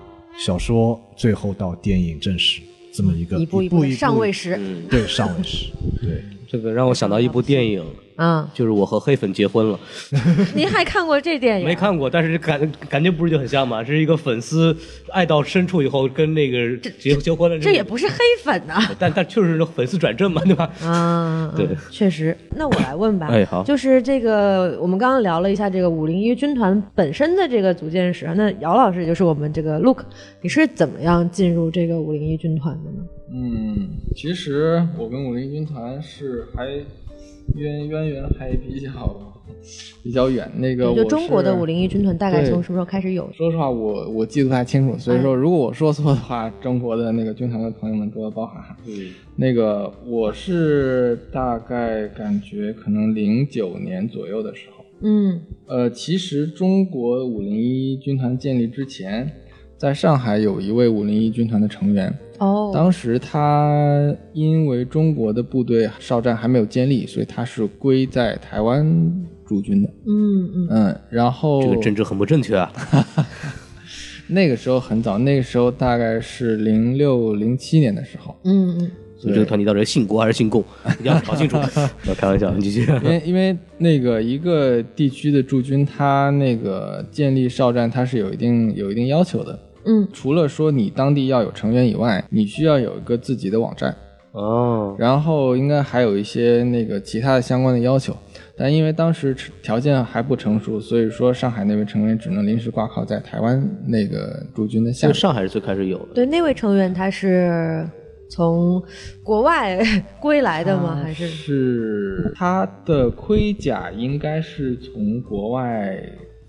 [0.44, 4.60] 小说，最后到电影正史这么一个一步一步的上位时，
[4.90, 5.68] 对上位时，
[6.02, 6.24] 对。
[6.54, 7.84] 这个让我想到一部电影，
[8.18, 9.80] 嗯，就是我和黑粉结婚了，
[10.56, 11.66] 您还看过这电影？
[11.66, 13.84] 没看过，但是感感觉不是就很像吗？
[13.84, 14.76] 是一个粉丝
[15.12, 18.80] 爱到深处以后跟那个结结婚了，这也不是黑粉呐。
[19.00, 20.70] 但但确实是粉丝转正嘛，对吧？
[20.84, 22.38] 啊， 对嗯确实。
[22.56, 30.04] 那我来问吧，哎好就是这个，我们刚刚聊了一下这个五零一军团本身的这个组建史，那姚老师也就是我们这个 Look，
[30.42, 33.04] 你是怎么样进入这个五零一军团的呢？
[33.36, 36.68] 嗯，其实我跟五零一军团是还
[37.56, 38.92] 渊渊源还比较
[40.04, 40.50] 比较远。
[40.58, 43.30] 那个我就中国的是五零一军团大概从什么时候开始有？
[43.34, 48.78] 说实话，我我记得不太清楚，所以说如果我说错的话，中国的那个军团的朋友们多多包涵哈。
[48.86, 59.32] 嗯，那个我是大概感觉可能零九年左右的时候，嗯呃，其实中国五零一军团建立之前，
[59.84, 68.82] 在上海有一位五零一军团的成员，哦，当时他因为中国的部队哨站还没有建立，所以他是归在台湾
[69.46, 69.90] 驻军的。
[70.08, 72.72] 嗯嗯嗯，然后这个政治很不正确啊。
[74.28, 80.64] 那个时候很早，那个时候大概是零六零七年的时候，嗯嗯所以这个团体到底是姓国还是姓共，
[80.98, 81.58] 一定要搞清楚。
[82.08, 82.90] 我开玩笑，你继续。
[83.04, 89.60] 因为因为那个一个地区的驻军，他那个建立哨站，他是有一定有一定要求的。
[89.86, 93.96] 嗯，除了说你当地要有成员以外，你需要有一个自己的网站，
[94.32, 98.16] 哦，然后应该还有一些那个其他的相关的要求。
[98.56, 105.14] 但因为当时条件还不成熟，所以说上海那位成员只能临时挂靠在台湾那个驻军的下面。
[105.14, 106.14] 上海是最开始有的。
[106.14, 107.84] 对，那位成员他是
[108.30, 108.82] 从
[109.24, 109.80] 国外
[110.20, 111.02] 归来的吗？
[111.04, 116.00] 还是是他的盔甲应该是从国外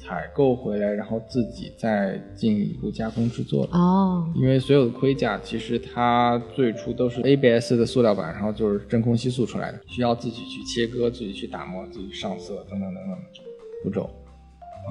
[0.04, 3.72] 采购回来，然后自己再进一步加工制作的。
[3.72, 13.16] 哦，因为所有的盔甲其实它最初都是 ABS 的塑料板，然后就是真空吸塑出来的，需要自己去切割、自己去打磨、自己上色等等等等
[13.82, 14.10] 步骤。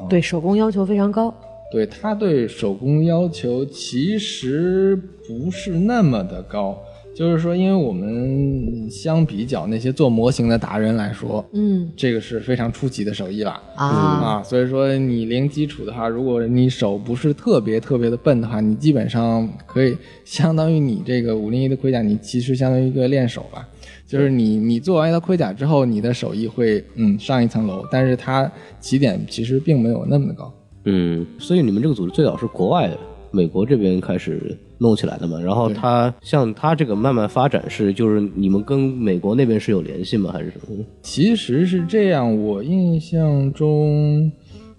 [0.09, 1.31] 对手工要求非常高。
[1.71, 4.95] 对他对手工要求其实
[5.27, 6.79] 不是那么的高，
[7.15, 13.51] 就是说，因为我们相比较那些做模型的达人来说，嗯这个是非常初级的手艺了。
[13.75, 19.95] 啊，啊，所以说你零基础的话，如果你手不是特别特别的笨的话，你基本上可以
[20.25, 23.67] 相当于你这个五零一的盔甲，你其实相当于一个练手吧。
[24.07, 30.53] 就是你你做完一套盔甲之后，你的手艺会嗯上一层楼，但是它起点其实并没有那么的高。
[30.85, 32.97] 嗯，所以你们这个组织最早是国外的
[33.31, 35.39] 美国这边开始弄起来的嘛？
[35.39, 40.29] 然后它像它这个慢慢发展是，就是你们跟美国那边是有联系吗？
[40.31, 40.85] 还是什么？
[41.01, 44.31] 其实是这样，我印象中，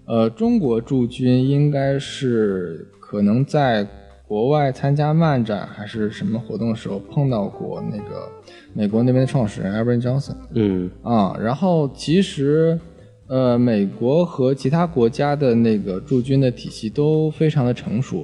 [0.05, 3.85] 呃，中国驻军应该是可能在
[4.27, 8.29] 国外参加漫展还是什么活动的时候碰到过那个
[8.73, 12.79] 美国那边的创始人 Albert Johnson 嗯啊，然后其实。
[13.27, 18.23] 呃，美国和其他国家的那个驻军的体系都非常的成熟，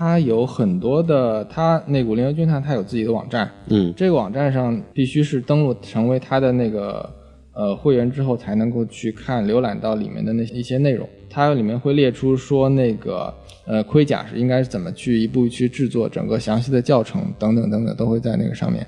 [0.00, 7.06] 它有很多的，它那股零幺军团它有自己的网站，嗯这个网站上必须是登录成为他的那个
[7.52, 11.06] 呃会员之后，才能够去看浏览到里面的那些一些内容。
[11.28, 13.30] 它里面会列出说那个
[13.66, 18.86] 呃盔甲是应该是怎么去一步去制作，整个详细的教程等等等等都会在那个上面。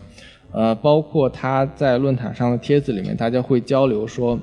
[0.51, 4.39] 呃，包括他在论坛上的帖子里面，大家会交流说。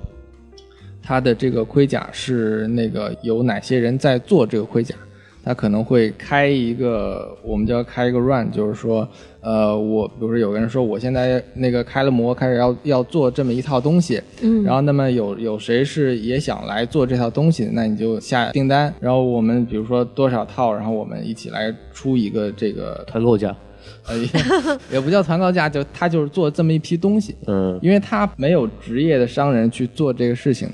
[1.02, 4.94] 他的这个盔甲是那个有哪些人在做这个盔甲？
[5.50, 9.10] 他可能会开一个，我们叫开一个 run，就是说，
[9.42, 14.64] 呃，我比如说有个人说我现在那个开了模，开始要要做这么一套东西，嗯。
[14.64, 23.56] 然后那么有有谁是也想来做这套东西，那你就下订单，然后我们比如说多少套，然后我们一起来出一个这个，团购价。
[24.08, 24.28] 呃，也
[24.94, 27.80] 也不叫团购价，就他就是做这么一批东西，嗯。
[27.82, 30.70] 因为他没有职业的商人去做这个事情，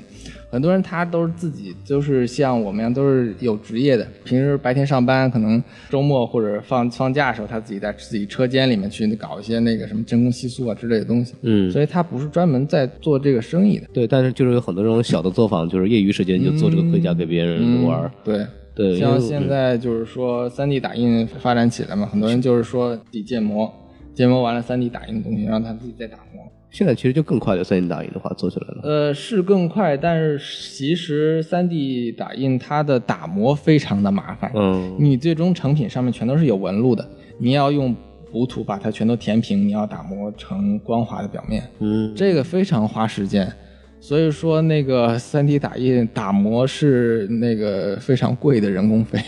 [0.48, 4.06] 很多人他都是自己，就是像我们一样，都是有职业的。
[4.24, 11.34] 平时白天上班，可能周末或者放放假的时候，他自己在自己车间里面去搞一些那个什么真空吸塑啊之类的东西。
[11.42, 13.86] 嗯，所以他不是专门在做这个生意的。
[13.92, 18.10] 对，但是就是有很多这种小的作坊，就是业余时间就做这个盔甲给别人玩儿。
[18.24, 18.46] 对。
[18.74, 23.72] 对，像现在就是说3 D 打印发展起来嘛，很多人就是说自己建模，
[24.12, 26.44] 建模完了3 D 打印的东西，让他自己再打磨。
[26.76, 28.80] 现在其实就更快的三 D 打印的话做起来了。
[28.82, 34.52] 呃，是更快，但是其实3 D 打印它的打磨非常的麻烦。
[34.54, 37.08] 嗯你最终成品上面全都是有纹路的，
[37.38, 37.96] 你要用
[38.30, 43.50] 补土把它全都填平，你要打磨成光滑的表面，嗯，这个非常花时间。
[43.98, 49.18] 所以说，那个3 D 打印打磨是那个非常贵的人工费。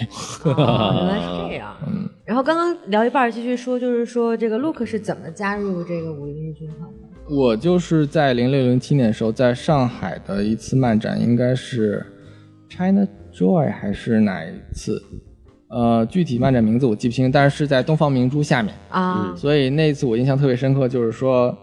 [0.44, 1.74] 哦，原来是这样。
[1.88, 7.07] 嗯，然后刚刚聊一半儿，继续说，就是说这个 Look 是怎么加入这个五零一军团的？
[7.30, 12.04] 我就是在零六零七年的时候，在上海的一次漫展，应该是
[12.68, 15.02] China Joy 还是哪一次？
[15.68, 18.74] 呃，具体漫展名字我记不清，但是是在东方明珠下面。
[18.88, 21.54] 啊，所以那次我印象特别深刻，就是说，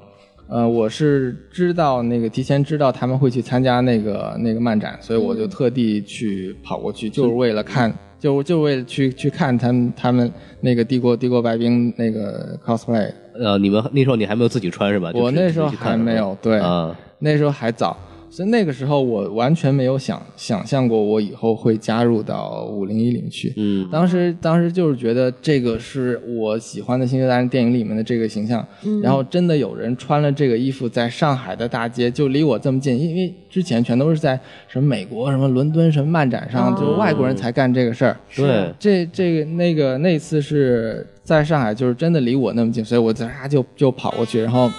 [0.48, 10.32] 呃，我是知道那个提前知道他们会去参加那个那个漫展，所以我就特地去跑过去，就是为了看，就就为了去去看他们他们
[10.62, 13.12] 那个帝国帝国白冰那个 cosplay。
[13.34, 15.12] 呃，你们那时候你还没有自己穿是吧？
[15.16, 17.98] 我那时候还没有对啊，那时候还早，
[18.36, 23.54] 所以那个时候我完全没有想想象过我以后会加入到五零一零去。
[23.56, 28.68] 嗯当时当时就是觉得这个是我喜欢的《星球大战》电影里面的这个形象，
[29.02, 38.20] 然后真的有人穿了这个衣服在上海的大街，就离我这么近，因为之前全都是在什么美国、什么伦敦、什么漫展上，哦就外国人才干这个事儿。
[38.36, 44.70] 对，这这个那个那次是在上海，就是真的离我那么近，所以我在啊就就跑过去，然后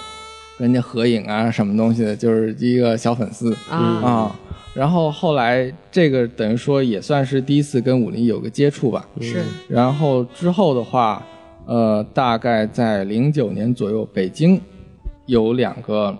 [0.59, 3.55] 跟人家合影啊，什么东西的，就是一个小粉丝。
[3.71, 3.77] 啊。
[3.77, 4.37] 啊。
[4.75, 9.09] 然后后来这个等于说也算是第一次跟武林有个接触吧。
[9.21, 9.43] 是。
[9.69, 11.25] 然后之后的话，
[11.67, 14.61] 呃，大概在零九年左右，北京
[15.25, 16.15] 有两个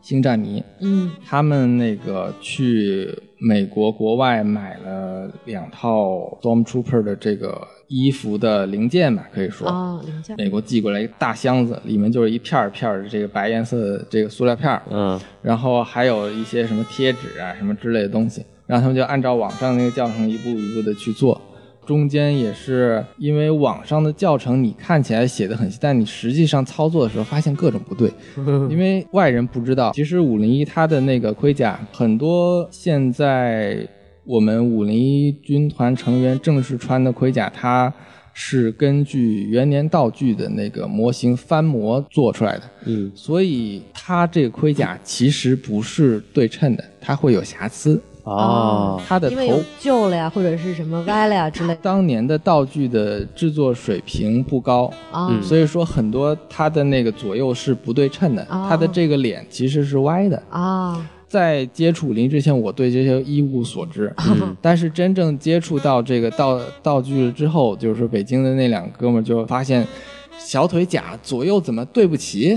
[0.00, 1.12] 星战迷，嗯。
[1.24, 9.68] 他们那个去美国国外买了两套 Stormtrooper 的这个衣服的零件吧，可以说。
[9.68, 21.40] 哦，零件美国寄过来一个大箱子，里面就是一片儿片儿的这个白颜色的这个塑料片儿，嗯然后还有一些什么贴纸啊什么之类的东西，然后他们就按照网上那个教程一步一步的去做。
[21.86, 28.10] 中间也是因为网上的教程你看起来写的很细，但你实际上操作的时候发现各种不对，
[28.68, 33.86] 因为外人不知道，其实五零一它的那个盔甲很多现在
[34.26, 37.92] 我们五零一军团成员正式穿的盔甲，它
[38.32, 42.62] 是根据元年道具的那个模型翻模做出来的。
[42.84, 48.00] 嗯所以它这个盔甲其实不是对称的，它会有瑕疵。
[48.24, 55.40] 哦，它的因为头旧了呀，或者是什么歪了呀之类的当年的道具的制作水平不高，啊。
[55.40, 60.42] 所以说很多它的那个左右是不对称的，哦它的这个脸其实是歪的。
[60.50, 64.10] 啊，在接触林志炫，我对这些一无所知，
[64.62, 69.86] 但是真正接触到这个道道具了之后，就是说北京的那两个哥们儿就发现。
[70.38, 72.56] 小腿甲左右怎么对不齐？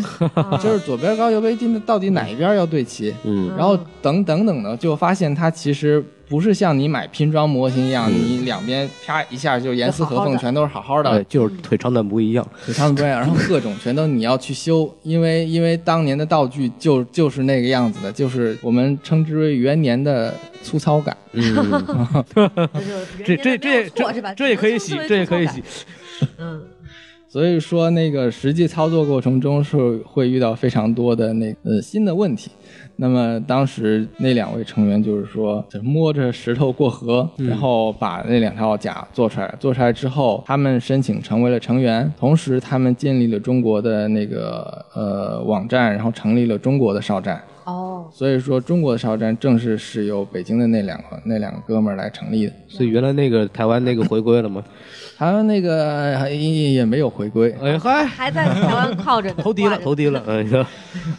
[0.61, 3.13] 就是左边高右边低，到底哪一边要对齐？
[3.23, 12.47] 嗯然后等等等的，就发现它其实不是像你买拼装模型一样，你两边啪一下就严丝合缝，全都是好好的对，，就是腿长短不一样。
[12.63, 21.15] 腿长短不一样，然后各种全都你要去修，因为因为当年的道具就就是那个样子的，就是我们称之为元年的粗糙感。
[21.33, 21.43] 嗯，
[23.25, 24.33] 这这这这？
[24.35, 25.63] 这也可以洗，这也可以洗。。
[26.37, 26.61] 嗯，
[27.29, 32.49] 所以说，那个实际操作过程中是会遇到非常多的那呃新的问题。
[32.95, 39.55] 那么当时那两位成员就是说，摸着石头过河，然后把那两套甲做出来。
[39.59, 47.39] 做出来之后，他们申请成为了成员，同时他们建立了中国的那个呃网站，然后成立了中国的少战。
[47.65, 52.53] 哦，所以说，中国的少战正是是由北京的那两个那两个哥们儿来成立的。
[52.67, 54.63] 所以原来那个台湾那个回归了吗？
[55.19, 60.23] 他们那个也也没有回归哎嗨，还在台湾靠着呢 投敌了，投敌了。
[60.25, 60.65] 哎呀，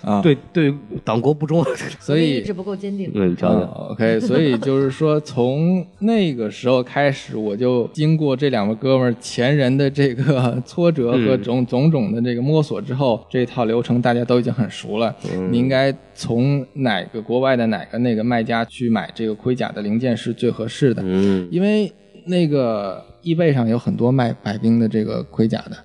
[0.03, 0.73] 啊，对对，
[1.05, 1.63] 党国不忠。
[2.01, 3.11] 所以意志不够坚定。
[3.15, 15.15] 嗯，瞧瞧，哦 OK，所以就是说，从那个时候开始，我就经过这两位哥们儿前人的这个挫折和种种种的这个摸索之后，这套流程大家都已经很熟了。
[15.51, 21.93] 你应该从哪个国外的哪个那个卖家去买这个盔甲的零件是最合适的，嗯因为
[22.25, 25.77] 那个易贝上有很多卖白冰的这个盔甲的，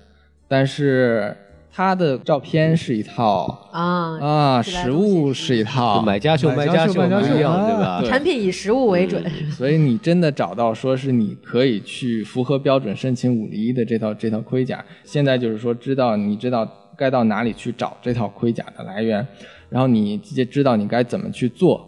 [0.48, 1.36] 但是
[1.70, 8.10] 它的照片是一套啊，啊，实物是一套，买家秀，买卖家秀家秀卖家秀不一样，啊对吧？
[8.10, 9.22] 产品以实物为准。
[9.50, 19.26] 所以你真的找到说是你可以去符合标准申请五零一的这套这套盔甲，现在就是说知道你知道该到哪里去找这套盔甲的来源，
[19.68, 21.86] 然后你直接知道你该怎么去做，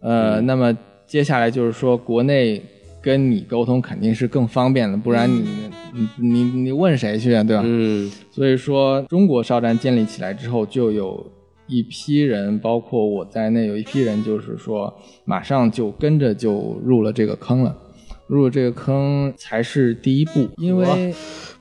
[0.00, 2.62] 呃，那么接下来就是说国内
[3.02, 5.48] 跟你沟通肯定是更方便的，不然你
[5.92, 7.62] 你你你问谁去啊，对吧？
[7.64, 11.26] 嗯所以说，中国哨站建立起来之后，就有
[11.66, 14.92] 一批人，包括我在内，有一批人就是说，
[15.24, 17.76] 马上就跟着就入了这个坑了。
[18.26, 21.12] 入了这个坑才是第一步，因为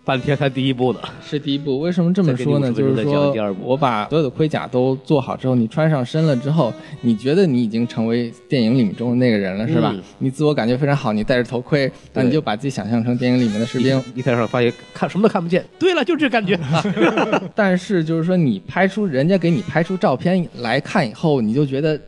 [0.09, 0.99] 半天才第一步呢。
[1.21, 1.79] 是第一步。
[1.79, 2.71] 为什么这么说呢？
[2.71, 9.91] 再给你50分钟再就是说第二步，我把所有的盔甲都做好之后，你穿上身了之后，你觉得你已经成为电影里面中的那个人了，是吧？
[9.93, 14.01] 嗯你自我感觉非常好，你戴着头盔，那你就把自己想象成电影里面的士兵。
[14.15, 15.63] 一台上发现看什么都看不见。
[15.77, 16.59] 对了，就这感觉。
[17.53, 21.99] 但是就是说，你拍出人家给你拍出照片来看以后，你就觉得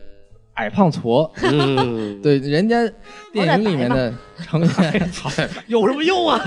[0.62, 1.28] 矮胖矬。
[1.42, 2.76] 嗯， 对，人家
[3.32, 5.10] 电影里面的成员，
[5.66, 6.40] 有什么用啊？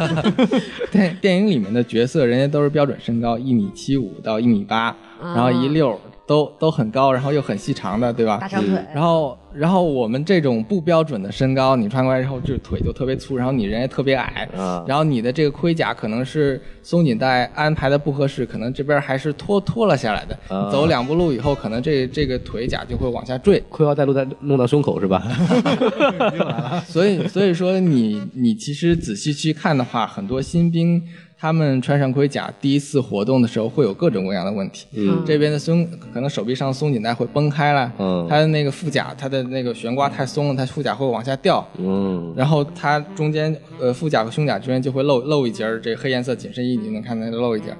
[0.91, 8.47] 电电影里面的角色，人家都是标准身高一米七五到一米八，然后一溜儿都都很高，然后又很细长的，对吧大？
[8.47, 20.37] 长腿，然后，然后我们这种不标准的身高，你穿过来之后，就腿就特别粗，然后你人也特别矮，啊然后你的这个盔甲可能是松紧带安排的不合适，可能这边还是脱脱了下来的。
[20.55, 23.63] 啊走两步路以后，可能这这个腿甲就会往下坠。
[23.69, 25.21] 裤腰带露在弄到胸口是吧？
[26.87, 31.01] 所以，所以说你你其实仔细去看的话，很多新兵
[31.45, 34.87] 他们穿上盔甲第一次活动的时候，会有各种各样的问题。
[34.93, 41.63] 嗯这边的松可能手臂上松紧带会崩开了，嗯它的那个副甲他的那个悬挂太松了，他副甲会往下掉。
[41.77, 47.77] 嗯然后他中间呃副甲和胸甲之间就会漏漏一截儿，这个黑颜色紧身衣你能看到它漏一截儿。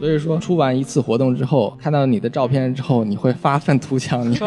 [0.00, 4.36] 所以说出完一次活动之后，看到你的照片之后，你会发愤图强，你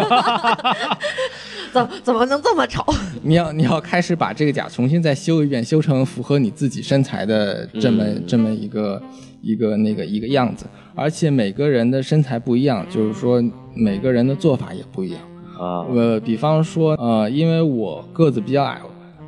[1.73, 2.83] 怎怎么能这么丑？
[3.23, 9.01] 你要你要开始把这个甲重新再修一遍，修成符合你自己身材的这么、这么一个
[9.41, 10.65] 一个那个一个样子，
[10.95, 13.43] 而且每个人的身材不一样，就是说
[13.73, 15.19] 每个人的做法也不一样。
[15.59, 18.79] 啊，呃，比方说，呃，因为我个子比较矮，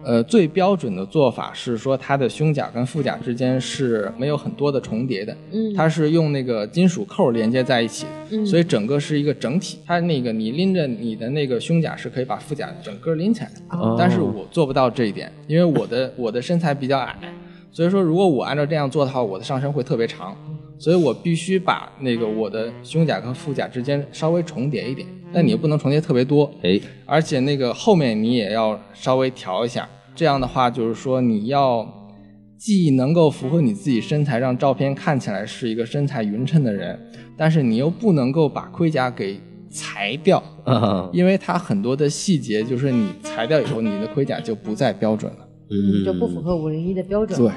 [0.03, 5.73] 呃，最标准的做法是说，它的胸甲跟腹甲之间是没有很多的重叠的，嗯。
[5.75, 8.45] 它是用那个金属扣连接在一起的，嗯。
[8.45, 9.79] 所以整个是一个整体。
[9.85, 13.95] 它那个你拎着你的那个胸甲是可以把腹甲整个拎起来的，哦。
[13.99, 17.15] 但是我做不到这一点，因为我的我的身材比较矮，
[17.71, 20.35] 所以说如果我按照这样做的话，我的上身会特别长，
[20.79, 31.87] 所以我必须把那个我的胸甲和腹甲之间稍微重叠一点，但你又不能重叠特别多，哎，而且那个后面你也要稍微调一下，这样的话就是说你要
[32.57, 36.97] 既能够符合你自己身材，让照片看起来是一个身材匀称的人，
[37.37, 45.47] 但是你又不能够把盔甲给裁掉，啊，因为它很多的细节就是你裁掉以后，你的盔甲就不再标准了。
[45.71, 47.39] 嗯，就不符合五零一的标准。
[47.39, 47.51] 对，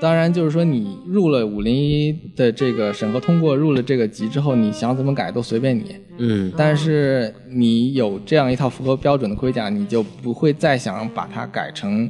[0.00, 5.96] 当然就是说你入了五零一的这个审核通过，入了这个级之后，你想怎么改都随便你。
[6.18, 12.08] 嗯但是你有这样一套符合标准的盔甲，你就不会再想把它改成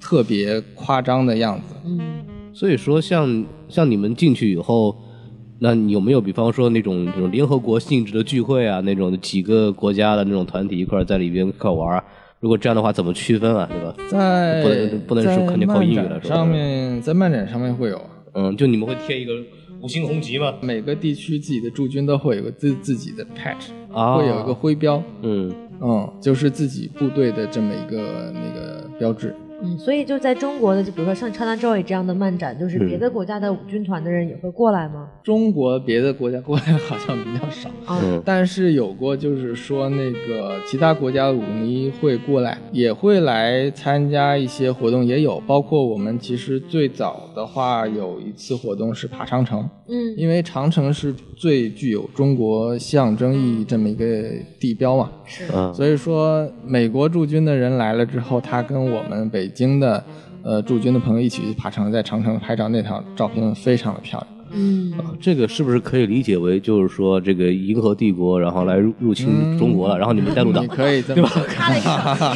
[0.00, 1.74] 特别夸张的样子。
[1.84, 2.00] 嗯，
[2.54, 4.96] 所以说像像你们进去以后，
[5.58, 12.04] 那你有没有比方说那种这种联合国性质的聚会啊，那种几个国家的那种团体一块在里边一块玩儿？
[12.40, 13.68] 如果这样的话，怎么区分啊？
[13.70, 13.94] 对吧？
[14.10, 18.00] 在不能不能说肯定靠英语了上面，在漫展上面会有
[18.34, 19.32] 嗯，就你们会贴一个
[19.80, 20.54] 五星红旗吗？
[20.60, 29.34] 每个地区自己的驻军都会有个自自己的 patch，、啊会有一个徽标，嗯嗯，就是自己部队的这么一个那个标志。
[29.62, 35.08] 嗯，所以就在中国的，就比如说像 China Joy 这样的漫展，就是别的国家的军团的人也会过来吗？
[35.22, 38.22] 中国别的国家过来好像比较少，啊，嗯。
[38.24, 45.40] 但是有过，就是说那个其他国家的五零一会过来，也会来参加一些活动，也有。
[45.46, 50.14] 包括我们其实最早的话有一次活动是爬长城，嗯。
[50.16, 54.04] 因为长城是最具有中国象征意义这么一个
[54.60, 55.44] 地标嘛，是。
[55.54, 55.72] 嗯。
[55.72, 60.02] 所以说美国驻军的人来了之后，他跟我们北京的
[60.42, 64.28] 呃驻军的朋友一起去爬长，在长城拍照，那套照片非常的漂亮。
[64.52, 71.78] 嗯这个是不是可以理解为就是说这个银河帝国然后来入入侵中国了，然后你们带路党你，可以这么他的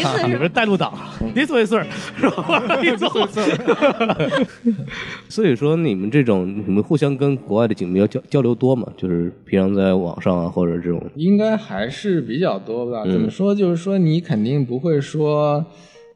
[0.00, 0.92] 意思 你们带路党，
[1.36, 1.86] 你做一事儿
[2.16, 2.60] 是吧？
[2.82, 4.46] 你做一事儿。
[5.30, 8.88] 所以说你们这种你们互相跟国外的警民要交交流多嘛？
[8.96, 13.04] 就是平常在网上啊或者这种应该还是比较多吧。
[13.06, 13.54] 嗯怎么说？
[13.54, 15.64] 就是说你肯定不会说，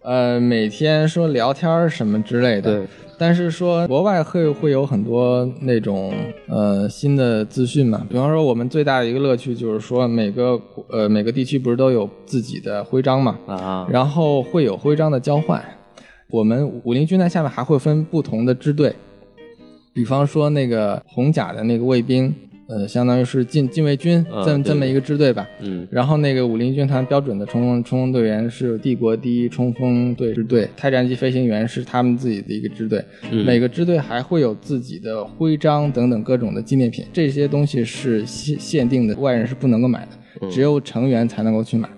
[0.04, 2.78] 呃，每天说聊天儿什么之类的。
[2.78, 2.86] 对。
[3.16, 6.12] 但是说国外会会有很多那种
[6.48, 15.64] 呃新的资讯嘛，比方说我们最大的一个乐趣就是说每个呃每个地区不是都有自己的徽章嘛，啊，然后会有徽章的交换。
[16.28, 18.92] 我们武林军在下面还会分不同的支队，
[19.94, 22.34] 比方说那个红甲的那个卫兵，
[22.66, 25.46] 呃，相当于是禁禁卫军这么这么一个支队吧。
[25.60, 33.04] 嗯然后那个武林军团标准的冲锋冲锋队员是帝国第一冲锋队支队，泰战机飞行员是他们自己的一个支队。
[33.30, 41.88] 嗯每个支队还会有自己的徽章等等各种的纪念品，这些东西是限限定的，外人是不能够买的，只有成员才能够去买。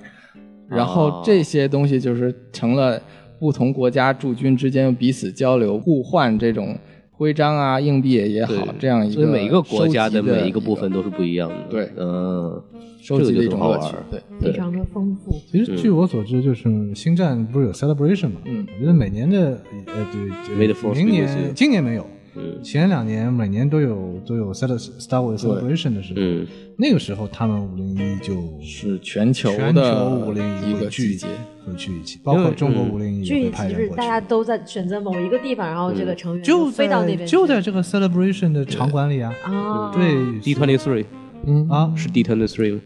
[0.69, 3.01] 然后这些东西就是成了
[3.39, 6.77] 不同国家驻军之间彼此交流、互换这种
[7.17, 11.57] 徽章啊、硬币也好，这样一个所以每一个国家的每一个部分都是不一样的。
[11.71, 12.63] 对嗯，
[13.01, 13.95] 收集的一这种乐趣。
[14.11, 15.33] 对，非常的丰富。
[15.51, 18.41] 其实据我所知，就是星战不是有 celebration 嘛？
[18.45, 22.07] 嗯我觉得每年的呃对明年今年没有，
[22.37, 22.63] 嗯。
[22.63, 26.47] 前两年每年都有都有 cele Star Wars celebration 的时候，嗯。
[26.79, 31.27] 那个时候他们五零一就是全球全球的五零一个聚季节。
[31.67, 33.89] 会聚一起，包括中国五零一聚一起就是。
[33.89, 41.05] 大家都在选择某一个地方，然后这个成员就飞到那边，就在这个 celebration 的场馆里啊，啊，对，D twenty three
[41.45, 41.69] 嗯。
[41.69, 41.93] 啊。
[41.97, 42.79] 是 D twenty three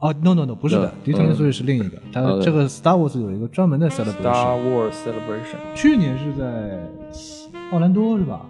[0.00, 0.92] 哦，no no no，不是的。
[1.04, 6.78] d 嗯 t 3是另一个，它嗯这个 Star Wars 有一个专门的 celebration，Star Wars Celebration，去年是在
[7.70, 8.46] 奥兰多是吧？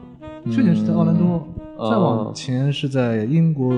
[0.50, 3.74] 去年是在奥兰多，哦再往前是在英国，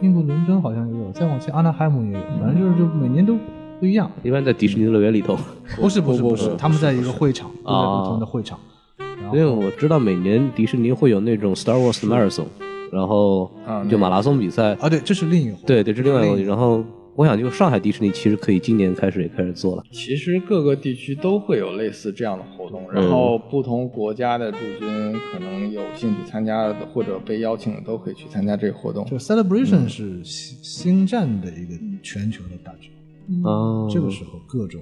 [0.00, 3.36] 英国伦敦好像也有，再往前阿纳海姆也有，反正就是就每年都
[3.78, 4.10] 不一样。
[4.22, 5.36] 一般在迪士尼乐园里头，
[5.76, 8.58] 不是不是不不是，他们在一个会场，都在啊不同的会场。
[8.98, 12.44] 然因为我知道每年迪士尼会有那种 Star Wars Marathon，
[12.92, 14.74] 然后啊就马拉松比赛。
[14.80, 15.56] 啊，对，这是另一个。
[15.66, 16.84] 对对，这是另外一个然后
[17.16, 19.82] 我想，就上海迪士尼其实可以今年开始也开始做了。
[19.90, 29.16] 其实各个地区都会有类似这样的活动，然后不同国家的驻军可能有兴趣参加的或者被邀请的都可以去参加这个活动就。
[29.16, 32.90] celebration 是星星战的一个全球的大剧。
[33.42, 34.80] 哦，这个时候各种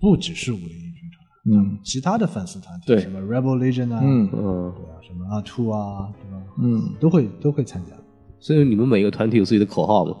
[0.00, 6.44] 不只是五零一军团，嗯其他的粉丝团体，对什么 Rebel Legion 啊，嗯嗯，对啊，什么阿兔啊，对吧？
[6.60, 7.92] 嗯，都会都会参加。
[8.40, 10.16] 所以你们每个团体有自己的口号吗？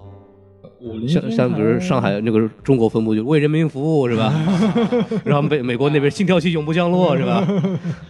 [1.08, 4.32] 像像比如上海那个中国分部就为人民服务是吧？
[5.24, 7.46] 然后美美国那边心跳器永不降落是吧？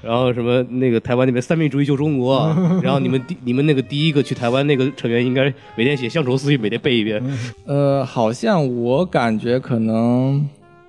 [0.02, 7.22] 然后什么那个台湾那边三民主义救中国，然后你们第你们那个第一个去台湾那个成员应该每天写乡愁思绪，每天背一遍。
[7.66, 10.48] 呃，好像我感觉可能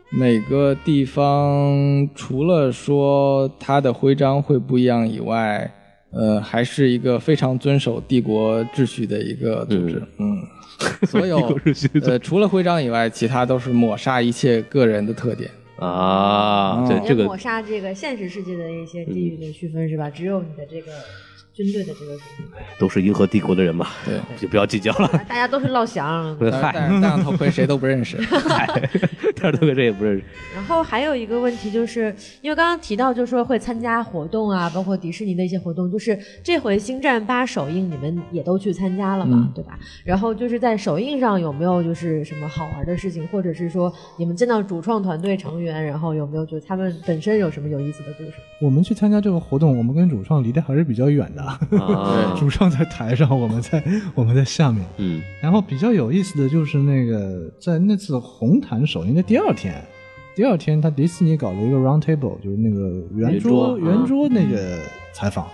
[0.09, 5.71] 每个地方除了说它的徽章会不一样以外，
[6.11, 10.01] 呃，还是一个非常遵守帝国秩序的一个组织。
[10.17, 10.37] 嗯，
[11.07, 11.37] 所有
[12.05, 15.49] 呃除了徽章以外，其他都是抹杀一切个人的特点。
[15.77, 20.09] 啊，这个抹杀这个现实世界的一些地域的区分是吧？
[20.09, 20.91] 只有你的这个
[21.57, 22.15] 军队的这个
[22.77, 25.07] 都是银河帝国的人嘛，对， 就不要计较了。
[25.27, 26.37] 大家都是老乡。
[26.39, 28.15] 戴上戴上头盔谁都不认识。
[29.35, 30.23] 戴上头盔谁也不认识。
[30.53, 39.79] 然后还有一个问题，就是因为刚刚提到，就是说会参加活动啊，包括迪士尼的一些活动，就是这回《星战八》首映你们也都去参加了嘛，嗯对吧？
[40.05, 48.33] 然后就是在首映上有没有就是什么好玩的事情，或者是说你们见到主创团队成员，然后有没有就他们本身有什么有意思的故事？
[48.61, 51.46] 我们去参加这个活动，我们跟主创离得还是比较远的。
[51.47, 53.83] 啊，主唱在台上，我们在
[54.15, 54.85] 我们在下面。
[54.97, 55.21] 嗯。
[55.41, 59.81] 然后比较有意思的就是那个在那次红毯首映的第二天，
[60.35, 64.77] 第二天他迪士尼搞了一个 round table，就是那个圆圆桌桌圆桌那个
[65.13, 65.47] 采访，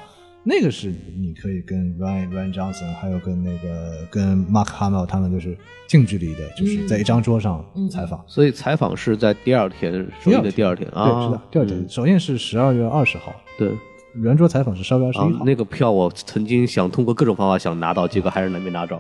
[0.44, 8.24] 那个是你可以跟 Ryan Ryan Johnson 还有跟那个跟 Mark Hamill 他们就是近距离的，就是在一张桌上采访。
[8.28, 13.72] 所以采访是在第二天首映的第二天啊，对，是的，第二天、首映是十二月二十号，对。
[14.16, 19.00] 圆桌采访是十二月二十啊一号。，那个票我曾经想通过各种方法想拿到，结果还是没拿着，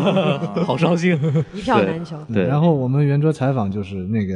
[0.64, 1.18] 好伤心。
[1.52, 2.16] 一票难求。
[2.32, 4.34] 对，然后我们圆桌采访就是那个，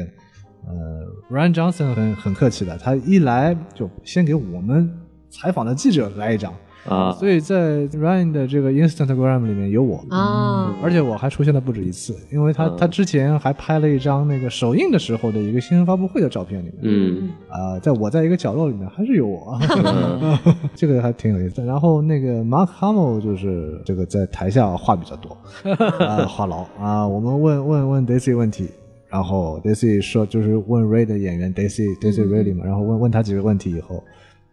[0.66, 4.92] 呃，Ryan Johnson 很很客气的，他一来就先给我们
[5.30, 6.52] 采访的记者来一张，
[6.88, 17.30] 啊，所以在 Ryan 的这个 Instagram 里面有我，啊，而且我还出现了不止一次，因为他、嗯他之前还拍了一张那个首映的时候的一个新闻发布会的照片里面，嗯。
[17.48, 19.58] 啊、在我在一个角落里面还是有我，
[20.74, 21.62] 这个还挺有意思。
[21.64, 25.36] 然后那个 Mark Hamill 就是这个在台下话比较多，
[26.04, 26.64] 啊、话痨。
[26.82, 27.06] 啊。
[27.06, 28.68] 我们问问问 Daisy 问题，
[29.08, 34.02] 然后 Daisy 说就是问 Ray 的演员 Daisy Daisy Ridley 嘛，然后问问他几个问题以后，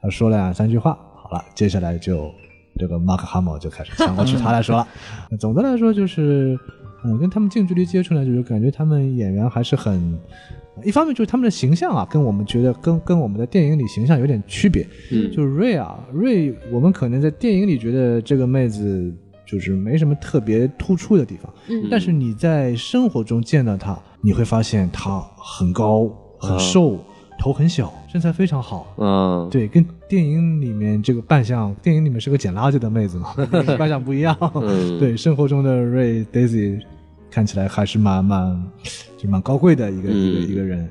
[0.02, 0.98] 他说了两三句话，
[1.28, 2.32] 好了，接下来就
[2.78, 4.88] 这个 Mark Hamill 就开始抢过去他来说了。
[5.40, 6.58] 总的来说就是，
[7.04, 10.18] 嗯，跟他们近距离接触呢，就是感觉他们演员还是很。
[10.84, 14.88] 一方面就是他们的形象啊，跟我们觉得跟跟我们的电影里形象有点区别。
[15.12, 19.12] 嗯就是瑞啊，瑞，我们可能在电影里觉得这个妹子
[19.44, 26.08] 就是没什么特别突出的地方，嗯但是你在生活中见到她，你会发现她很高、
[26.40, 27.04] 很瘦、
[27.38, 28.94] 头很小，身材非常好。
[28.98, 33.34] 嗯，对，跟电影里面这个扮相，电影里面是个捡垃圾的妹子嘛，
[33.78, 34.36] 扮相不一样。
[34.56, 36.82] 嗯对，生活中的瑞 Daisy
[37.30, 38.64] 看起来还是蛮蛮
[39.18, 40.90] 就蛮高贵的一个、一个嗯一个人。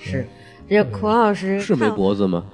[0.00, 0.26] 是。
[0.68, 2.44] 这孔老师是没脖子吗？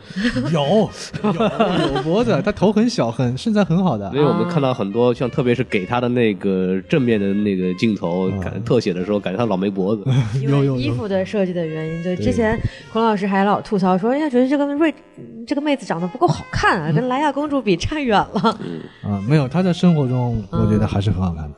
[0.52, 0.90] 有
[1.22, 4.10] 有有脖子，他头很小，很身材很好的。
[4.10, 10.04] 所以我们看到很多像，特别是给他的那个正面的那个镜头，感特写的时候，感觉他老没脖子。
[10.40, 10.74] 因有有有。
[10.74, 12.58] 为衣服的设计的原因，就之前
[12.92, 14.94] 孔老师还老吐槽说，哎呀，觉得这个瑞
[15.46, 18.58] 这个妹子长得不够好看啊，跟莱娅公主比差远了，
[19.02, 21.54] 啊，没有，她在生活中我觉得还是很好看的。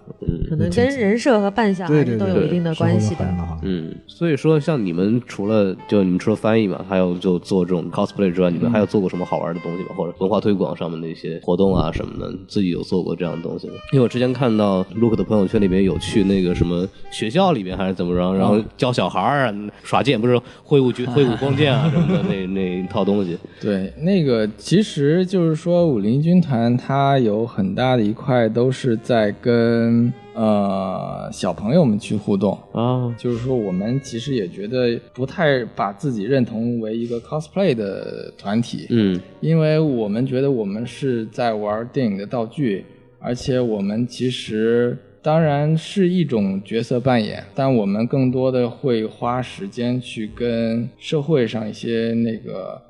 [0.48, 3.26] 可能跟人设和扮相还是都有一定的关系的。
[3.62, 9.88] 嗯，所以说像你们除了就你们除了翻译嘛，还有就做这种 cosplay 之外，你们还有做过什么好玩的东西吗？
[9.96, 13.72] 或者文化推广上面的一些活动啊什么的，自己有做过这样的东西吗？
[13.94, 23.38] 因为我之前看到 Look 的朋友圈里面有去那个什么学校里面还是怎么着，然后教小孩儿啊耍剑，不是挥舞军 挥舞光剑啊什么的那 那一套东西。
[23.58, 32.58] 对，那个其实就是说，武林军团它有很大的一块都是在跟呃小朋友们去互动。
[32.72, 42.84] 啊，就是说，我们其实也觉得不太把自己认同为一个 cosplay 的团体，嗯因为我们觉得我们是在玩电影的道具，
[43.18, 52.80] 而且我们其实当然是一种角色扮演，但我们更多的会花时间去跟社会上一些那个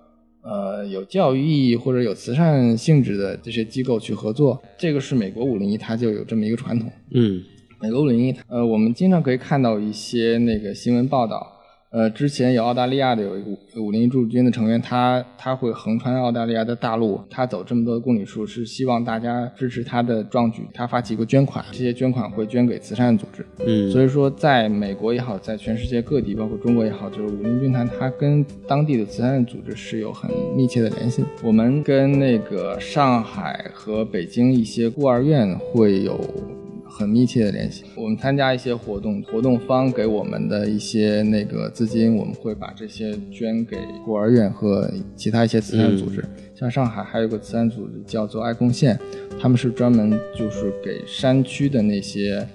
[0.44, 4.62] 呃有教育意义或者有慈善性质的这些机构去合作。
[4.78, 6.88] 这个是美国五零一，它就有这么一个传统。
[7.10, 7.42] 嗯
[7.80, 11.53] 美国五零一，呃，我们经常可以看到一些那个新闻报道，
[11.94, 20.62] 呃，之前有澳大利亚的有一个武武林驻军的成员，他他会横穿澳大利亚的大陆，他走这么多的公里数，是希望大家支持他的壮举。
[20.74, 23.46] 他发起一个捐款，这些捐款会捐给慈善组织。
[23.64, 31.24] 嗯所以说，在美国也好，在全世界各地，包括中国也好，就是武林军团，它跟当地的慈善组织是有很密切的联系。
[31.44, 36.18] 我们跟那个上海和北京一些孤儿院会有
[36.96, 37.84] 很密切的联系。
[37.96, 46.24] 我们参加一些活动，活动方给我们的一些那个资金，我们会把这些捐给孤儿院和其他一些慈善组织。
[46.54, 48.98] 像上海还有个慈善组织叫做爱贡献，
[49.40, 52.46] 他们是专门就是给山区的那些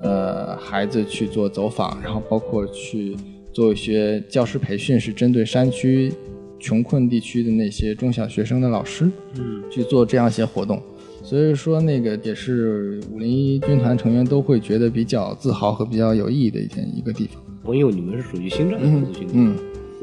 [0.00, 3.16] 呃孩子去做走访，然后包括去
[3.52, 6.12] 做一些教师培训，是针对山区
[6.60, 10.80] 穷困地区的那些中小学生的老师，嗯，去做这样一些活动。
[11.22, 17.42] 所以说，那个也是五零一军团成员都会觉得比较自豪和比较有意义的一天一个地方。
[17.64, 19.56] 我因为你们是属于星战的合作军队，嗯，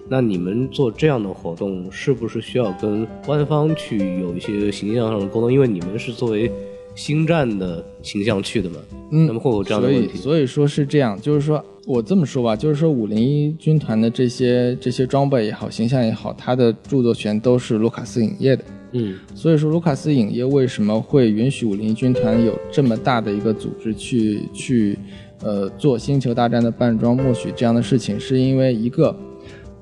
[0.07, 5.51] 那你们做这样的活动，是不是需要跟官方去有一些形象上的沟通？
[5.51, 6.51] 因为你们是作为
[6.93, 8.75] 星战的形象去的嘛，
[9.11, 10.13] 嗯那么会有这样的所问题？
[10.13, 18.63] 以所以说是这样，就是说我这么说吧，就是说五零一军团的这些这些装备也好，形象也好，它的著作权都是卢卡斯影业的。
[18.95, 19.15] 嗯。
[19.35, 24.97] 所以说，卢卡斯影业为什么会允许五零一军团有这么大的一个组织去去
[25.43, 29.15] 呃做《星球大战》的扮装默许这样的事情，是因为一个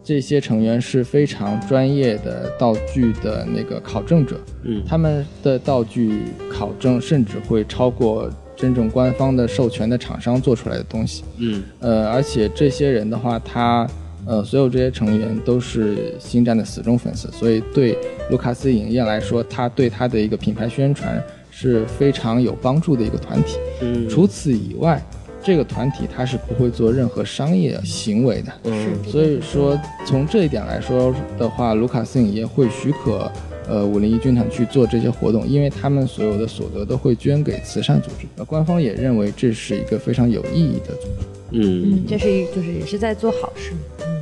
[0.03, 4.83] 这些成员是非常专业的道具的那个考证者，嗯。
[4.85, 11.23] 他们的道具考证甚至会超过真正官方的授权的厂商做出来的东西。
[11.37, 11.63] 嗯。
[11.79, 13.87] 呃，而且这些人的话，他
[14.25, 17.97] 呃，所有这些成员都是星战的死忠粉丝，所以对
[18.29, 21.21] 卢卡斯影业来说，他对他的一个品牌宣传
[21.51, 23.57] 是非常有帮助的一个团体。
[23.81, 25.01] 嗯，除此以外，
[25.43, 28.53] 这个团体它是不会做任何商业行为的。
[28.63, 33.29] 嗯所以说，从这一点来说的话，卢卡斯影业会许可
[33.67, 38.25] 呃五零一军团去做这些活动，因为他们所有的所得都会捐给慈善组织。
[38.37, 41.27] 呃，官方也认为这是一个非常有意义的组织。
[41.53, 43.71] 嗯嗯，这是一就是也是在做好事。
[44.01, 44.13] 嗯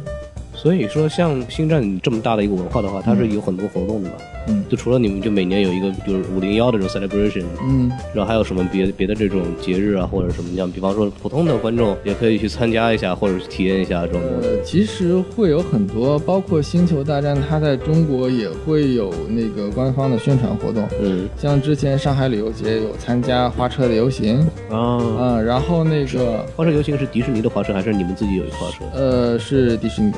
[0.53, 4.15] 所以说，像星战这么大的一个文化的话，它是有很多活动的嘛。
[4.47, 7.91] 嗯就除了你们就每年有一个就是五零幺的这种 celebration，嗯。
[8.13, 14.47] 然后还有什么别别的这种节日啊，或者什么像比方说普通的观众也可以去参加一下，或者去体验一下这种东西。
[14.47, 20.87] 呃，其实会有很多，包括《星球大战》，它在中国也会有那个官方的宣传活动。
[21.01, 24.39] 嗯像之前上海旅游节有参加花车的游行，
[24.69, 28.85] 啊，啊、然后那个花车游行是迪士尼的花车，还是你们自己有一个花车？
[28.93, 30.11] 呃是迪士尼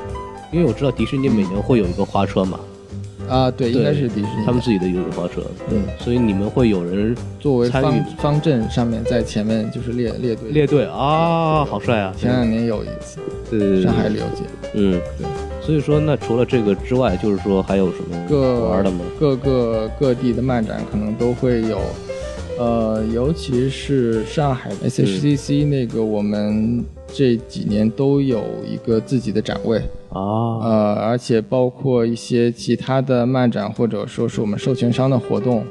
[0.52, 2.60] 因为我知道迪士尼每年会有一个花车嘛，
[3.30, 10.50] 啊，对，应该是迪士尼，他们自己的有一个花车，对，所以你们会有人作为参与方方阵上面在前面就是列列队。
[10.52, 12.14] 列队啊，好帅啊！
[12.18, 13.20] 前两年有一次
[13.50, 14.44] 对对对，上海旅游节，
[14.74, 15.28] 嗯，对。
[15.62, 19.00] 所以说，那除了这个之外，就是说还有什么各玩的吗？
[19.18, 21.80] 各个各地的漫展可能都会有，
[22.60, 29.80] 呃，尤其是上海嗯 SHCC 那个，我们这几年都有一个自己的展位，
[30.10, 30.22] 啊，
[30.62, 35.64] 呃，而且包括一些其他的漫展或者说是我们授权商的活动，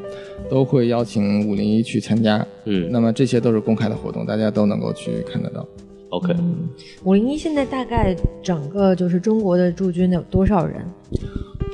[0.51, 2.45] 都会邀请五零一去参加。
[2.65, 5.67] 嗯那么这些都是公开的活动，大家都能够去看得到。
[6.11, 6.35] ，OK，
[7.05, 10.85] 五零一现在大概整个就是中国的驻军有多少人？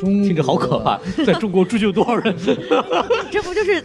[0.00, 2.34] 中听着好可怕，在中国驻军有多少人？
[3.30, 3.82] 这不就是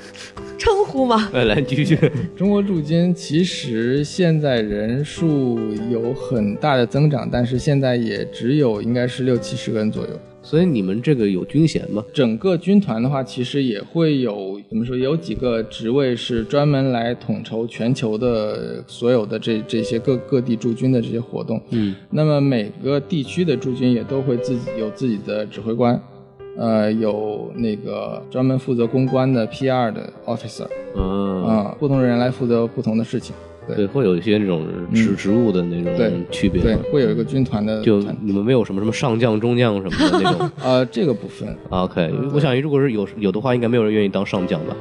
[0.57, 1.29] 称呼吗？
[1.33, 1.97] 来来，你继续。
[2.35, 5.59] 中国驻军其实现在人数
[5.89, 10.19] 有很大的增长，但是现在也只有应该是六七十个人左右。
[10.43, 12.03] 所以你们这个有军衔吗？
[12.13, 21.59] 整个军团的话，其实也会有怎么说，有几个职位是专门来统筹全球的所有的这这些各各地驻军的这些活动。
[21.71, 25.99] 嗯那么每个地区的驻军也都会自己有自己的指挥官，
[26.57, 33.33] 呃，有那个专门负责公关的 PR 的 officer，嗯，啊、不同人来负责不同的事情。
[33.67, 33.75] 对。
[33.75, 40.51] 对，会有一些那种植植物的那种区别对吗。，会有一个军团的就你们没有什么什么上将、中将什么的那种。
[40.63, 41.55] 呃 这个部分。
[41.69, 44.75] OK，我想如果是有有的话，应该没有人愿意当上将吧，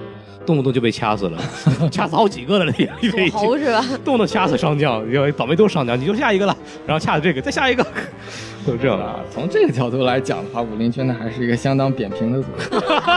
[0.44, 1.38] 动不动就被掐死了，
[1.90, 3.84] 掐死好几个了，那里面已锁经喉是吧？
[4.04, 6.56] 动不动掐死上将，要倒霉都是上将，你就下一个了，
[6.86, 7.86] 然后掐死这个，再下一个，
[8.66, 8.98] 就这样。
[8.98, 12.70] 啊，从这个角度来讲的话，武林圈呢还是一个相当扁平的组织。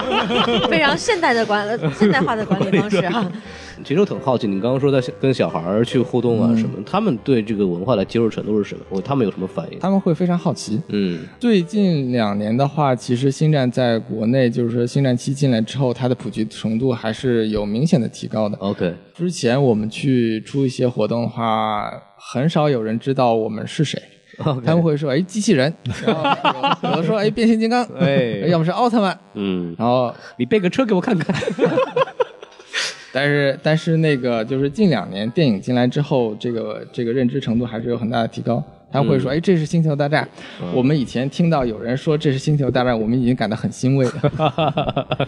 [0.70, 1.68] 非常现代的管
[1.98, 3.30] 现代化的管理方式哈。
[3.84, 8.86] 其实我挺好奇，你刚刚说在跟小孩儿去互动啊什么，他们对这个文化的接受程度是什么？
[8.89, 9.78] 我他们有什么反应？
[9.80, 10.82] 他们会非常好奇。
[10.89, 18.58] 嗯最近两年的话，其实星战在国内，就是说星战七进来之后，它的普及程度还是有明显的提高的。
[18.60, 24.02] ，OK，之前我们去出一些活动的话，很少有人知道我们是谁。
[24.38, 25.73] 他们会说哎机器人，
[26.05, 31.36] 然后有的说哎变形金刚，哎要么是奥特曼，嗯，然后你备个车给我看看。
[33.13, 38.61] 但是但是那个就是近两年电影进来之后，这个这个认知程度还是有很大的提高。
[38.91, 40.25] 他们会说：“哎，这是星球大战。
[40.73, 45.27] 我们以前听到有人说这是星球大战，我们已经感到很欣慰了。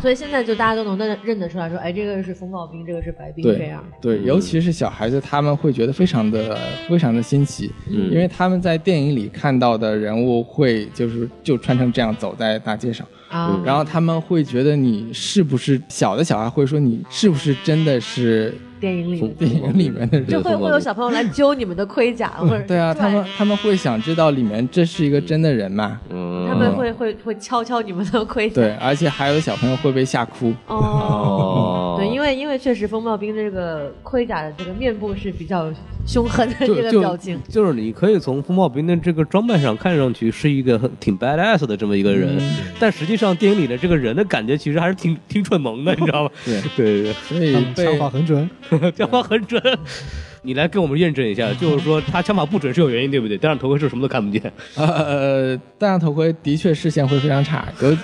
[0.00, 3.84] 所以现在就大家都能认认得出来说，哎，这个是风暴冰，这个是白冰这样。
[4.00, 6.56] 对，尤其是小孩子，他们会觉得非常的
[6.88, 20.26] 非常的新奇，因为他们在电影里看到的人物会就是就穿成这样走在大街上，啊，然后他们会觉得你是不是小的小孩会说你是不是真的是电影里电影里面的人？
[20.28, 26.00] 就会会有小朋友来揪你们的盔甲，或者对啊，他们他们会想知道里面这是一个真的人吗？
[26.10, 28.54] 嗯，他们会会会敲敲你们的盔甲。
[28.54, 30.52] 对，而且还有小朋友会被吓哭。
[30.66, 35.72] 哦，哦， 对，因为因为确实风暴兵这个盔甲的这个面部是比较
[36.06, 37.38] 凶狠的这个表情。
[37.48, 42.40] 就是你可以从风暴兵的这个装扮上看上去是一个很挺 badass 的这么一个人，
[42.78, 46.30] 但实际上电影里的这个人的感觉其实还是挺挺蠢萌的，你知道吗？
[46.44, 48.50] 对对对所以他枪法很准，
[48.96, 49.62] 枪法很准。
[50.42, 53.36] 你来给我们验证一下， 就是说他枪法不准是有原因，对不对？
[53.36, 54.50] 戴上头盔是什么都看不见。
[54.76, 57.96] 呃，戴上头盔的确视线会非常差，尤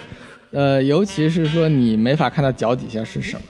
[0.50, 3.42] 呃，尤其是说你没法看到脚底下是什么。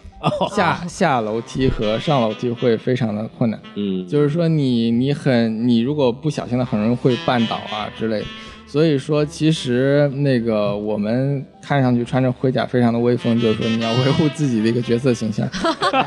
[0.54, 8.26] 下下楼梯和上楼梯会非常的困难，嗯，就是说你你很你如果不小心的很容易会绊倒啊之类的，
[8.74, 15.48] 所以说其实那个我们看上去穿着盔甲非常的威风，就是说你要维护自己的一个角色形象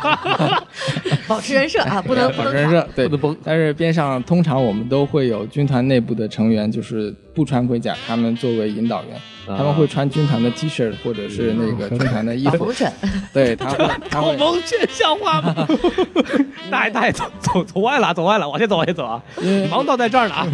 [1.30, 9.18] 保持人设啊，不能保持人设，对不能崩但是边上通常我们都会有军团内部的成员，就是不穿盔甲，他们作为引导员，
[9.58, 12.70] 他们会穿军团的 T 恤或者是那个军团的衣服。
[13.32, 13.78] 对，他会
[14.10, 15.56] 他会好蒙圈像话吗？
[16.70, 19.24] 大爷大爷，走走走歪了，走歪了，往前走，往前走啊！
[19.72, 20.46] 盲道在这儿呢啊！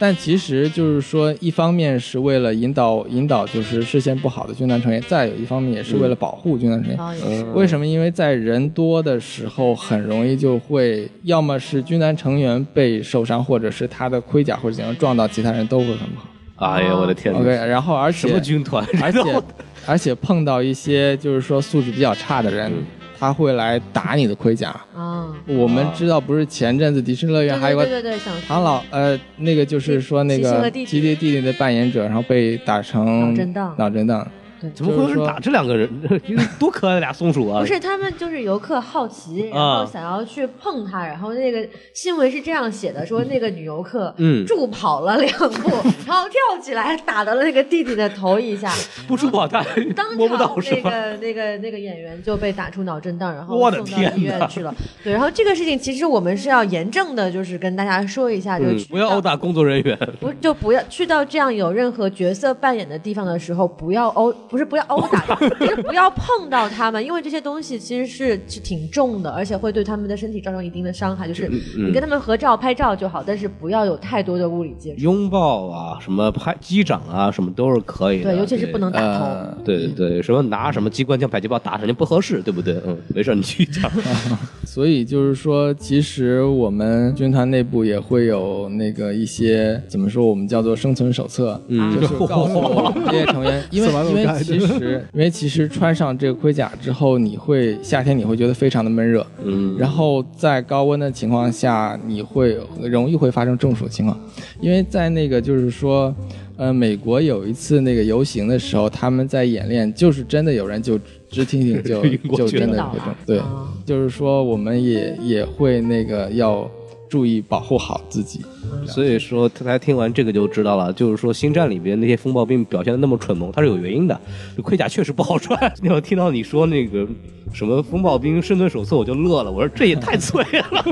[0.00, 7.52] 但其实就是说，一方面是为了引导引导就是视线不好的军团成员，再有一方面也是为了保护军团成员。
[7.52, 7.86] 为什么？
[7.86, 16.26] 因为在人多的时候，很容易就会要么是军团成员被受伤，或者是他的盔甲或者怎样撞到其他人都会很不好。
[16.56, 18.82] 哎呀，我的天哪 OK，然后而且什么军团？
[19.02, 19.20] 而且
[19.86, 22.72] 而且碰到一些就是说素质比较差的人，
[23.20, 24.74] 他会来打你的盔甲。
[24.96, 34.26] 啊，我们知道，不是前阵子迪士尼乐园还有个对对对对，想唐老呃，那个就是说那个吉吉迪弟弟的扮演者，然后被打成脑震荡脑震荡。
[34.74, 35.88] 怎么会有人打这两个人？
[36.58, 37.60] 多可爱的俩松鼠啊！
[37.60, 45.70] 不是，他们就是游客好奇，然啊后想要去碰它，然后那个新闻是这样写的，说那个女游客嗯助跑了两步，
[46.06, 48.72] 然后跳起来打到了那个弟弟的头一下，
[49.08, 50.90] 不助跑他当摸不场到是吧？
[50.90, 54.74] 那个那个那个演员就被打出脑震荡，然后送到医院去了。
[55.02, 59.98] 对，然后这个事情其实我们是要严正的，就是跟大家说一下，就不要殴打工作人员。
[60.20, 71.28] 不就不要去到这样有任何角色扮演的地方的时候，不要殴，不是不要殴打， 就是不要碰到他们，因为这些东西其实是是挺重的，而且会对他们的身体造成一定的伤害。
[71.28, 71.46] 就是
[71.76, 75.00] 嗯你跟他们合照拍照就好，但是不要有太多的物理接触。
[75.00, 78.30] 拥抱啊，什么拍击掌啊，什么都是可以的。
[78.32, 79.24] 对，尤其是不能打头。
[79.24, 79.80] 呃，对。
[79.80, 82.76] 对对，什么拿什么机关枪、迫击炮打人家不合适，对不对？
[82.86, 83.90] 嗯，没事，你继续讲。
[84.66, 104.18] 所以就是说，其实我们军团内部也会有那个一些怎么说，我们叫做生存手册，嗯就是告诉我们这些成员，因为因为其实 因为其实穿上这个盔甲之后，你会夏天你会觉得非常的闷热，嗯，然后在高温的情况下，你会容易会发生中暑的情况，
[104.60, 106.14] 因为在那个就是说，
[106.56, 110.98] 呃，美国有一次那个游行的时候，他们在演练，就是真的有人就
[111.30, 112.02] 直挺挺就
[112.36, 113.68] 就真的会中，对，啊。
[113.86, 116.70] 就是说我们也也会那个要
[117.08, 118.40] 注意保护好自己。
[118.86, 124.20] 所以说，大家听完这个就知道了，就是说《星战》里边那些风暴兵表现的那么蠢萌，它是有原因的。
[124.56, 125.58] 这盔甲确实不好穿。
[125.82, 127.06] 那我听到你说那个
[127.52, 129.50] 什么风暴兵生存手册，我就乐了。
[129.50, 130.84] 我说这也太脆了，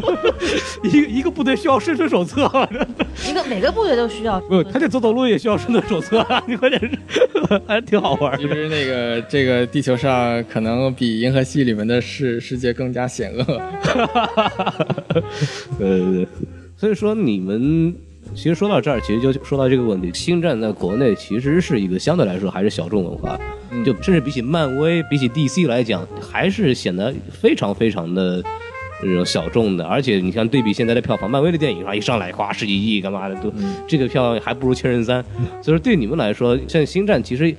[0.85, 2.51] 一个一个部队需要生存手册，
[3.29, 4.41] 一个每个部队都需要。
[4.41, 6.43] 不是，他这走走路也需要生存手册啊！
[6.47, 6.91] 你关键是
[7.67, 8.39] 还挺好玩的。
[8.39, 13.45] 其实那个这个地球上可能比银河系里面的世世界更加险恶。
[15.81, 16.27] 呃，
[16.79, 17.95] 所以说你们
[18.35, 23.39] 其实说到这儿，其实就说到这个问题，星战在国内其实是一个相对来说还是小众文化，
[23.85, 28.43] 就甚至比起漫威、比起 DC 来讲，还是显得非常非常的。
[29.01, 33.49] 这种小众的，而且你看对比现在的票房，漫威的电影啊一上来哗十几亿，干嘛的都，
[33.87, 35.23] 这个票房还不如《千人三》，
[35.63, 37.55] 所以说对你们来说，像《星战》其实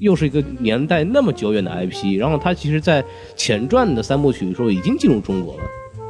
[0.00, 3.02] 又是一个年代那么久远的 IP，然后它其实在
[3.34, 5.62] 前传的三部曲的时候已经进入中国了，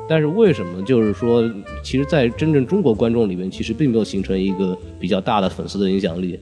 [0.09, 1.43] 但是为什么就是说，
[1.83, 6.39] 其实，在真正中国观众里面，其实并没有形成一个比较大的粉丝的影响力？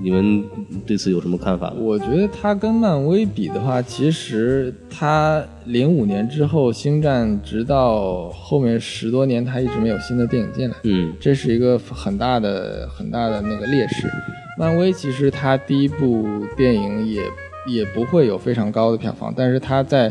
[0.00, 0.44] 你们
[0.86, 1.72] 对此有什么看法？
[1.76, 14.08] 我觉得它跟漫威比的话，其实它零五年之后，星战直到后面十多年，它一直没有新的电影进来，嗯这是一个很大的很大的那个劣势。
[14.56, 16.26] 漫威其实它第一部
[16.56, 17.22] 电影也
[17.66, 20.10] 也不会有非常高的票房，但是它在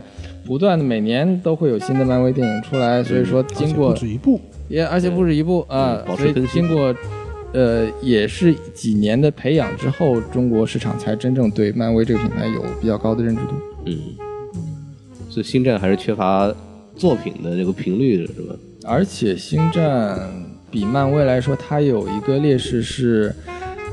[0.49, 6.91] 不断的每年都会有新的漫威电影出来，所以说经过不止一部，也而且不止一部啊所以经过
[7.53, 13.51] 呃也是几年的培养之后，中国市场才真正对漫威这个品牌有比较高的认知度。
[13.85, 13.95] 嗯，
[15.29, 16.51] 所以星战还是缺乏
[16.95, 18.55] 作品的这个频率的，是吧？
[18.85, 20.19] 而且星战
[20.71, 23.31] 比漫威来说，它有一个劣势是，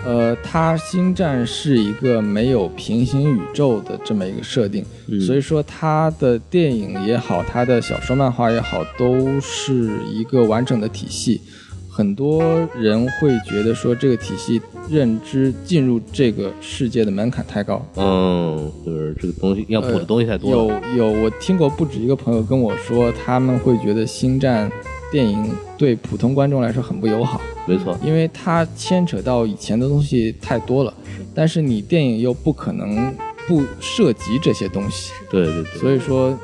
[0.04, 11.40] 呃，它星战是一个没有平行宇宙的这么一个设定，嗯所以说它的电影也好，它的小说漫画也好，都是一个完整的体系。
[11.88, 20.82] 很多人会觉得说这个体系认知进入这个世界的门槛太高，嗯，就是这个东西要补的东西太多了。
[20.94, 24.70] 有有，我听过不止一个朋友跟我说，他们会觉得《星战》
[25.10, 30.92] 电影对普通观众来说很不友好，没错，因为它牵扯到以前的东西太多了，
[31.34, 33.14] 但是你电影又不可能
[33.46, 35.80] 不涉及这些东西，对对对。
[35.80, 36.36] 所以说。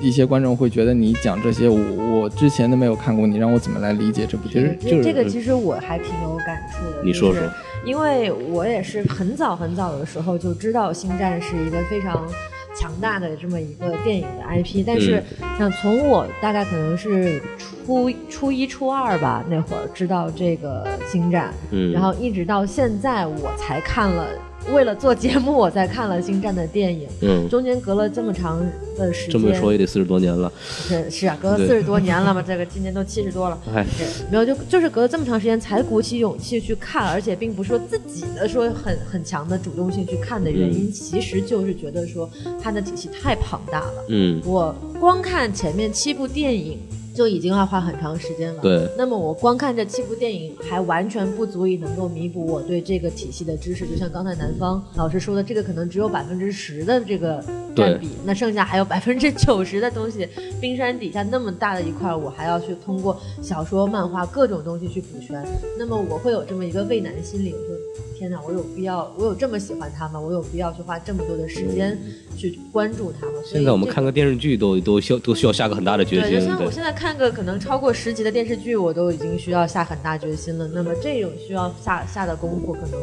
[0.00, 4.78] 一些观众会觉得你讲这些，我我之前都没有看过，你让我怎么来理解这部电影？
[4.80, 7.02] 这就是这个其实我还挺有感触的。
[7.04, 7.52] 你说说就是
[7.84, 12.26] 因为我也是很早很早的时候就知道《星战》是一个非常
[12.74, 15.22] 强大的这么一个电影的 IP，但是
[15.58, 17.40] 像从我大概可能是
[17.84, 24.26] 初初一初二吧那会儿知道这个《星战》，嗯然后一直到现在我才看了。
[24.72, 28.60] 为了做节目，我才看了《星战》的电影，嗯，中间隔了这么长
[28.96, 29.32] 的时间。
[29.32, 30.52] 这么说也得四十多年了。
[30.60, 33.58] 是是啊，隔了四十多年了嘛，这个今年都七十多了。
[33.74, 33.84] 哎，
[34.30, 42.30] 没有，就就是隔了这么长时间才鼓起勇气去看，而且并不是说自己的说很很强的主动性去看的原因，其实就是觉得说
[42.62, 44.04] 它的体系太庞大了。
[44.08, 46.78] 嗯，我光看前面七部电影
[47.14, 48.62] 就已经要花很长时间了。
[48.62, 53.86] 对，那么我光看这七部电影还完全不足以能够弥补我对这个体系的知识。
[53.86, 57.44] 就像刚才南方老师说的，这个可能只有百分之十的这个
[57.74, 60.28] 占比，那剩下还有百分之九十的东西，
[60.60, 65.44] 冰山底下那么大的一块，我还要去通过小说、漫画各种东西去补全。
[65.78, 67.76] 那么我会有这么一个畏难的心理，我说
[68.16, 70.20] 天哪，我有必要，我有这么喜欢他吗？
[70.20, 71.98] 我有必要去花这么多的时间
[72.36, 73.32] 去关注他吗？
[73.42, 80.68] 所以现在我们看个电视剧都都需要都需要下个很大的决心对，就像我现在看个可能超过十集的电视剧，我都已经需要下很大决心了。
[80.74, 83.00] 那么这种需要下下的功夫，可能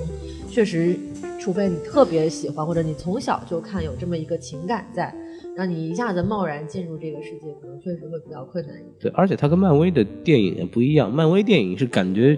[0.47, 0.95] 确实，
[1.39, 5.11] 除非你特别喜欢，或者你从小就看有这么一个情感在，
[5.55, 8.93] 让你一下子贸然进入这个世界，可能确实会比较困难一点。
[8.99, 12.37] 对，而且它跟漫威的电影也不一样，漫威电影是感觉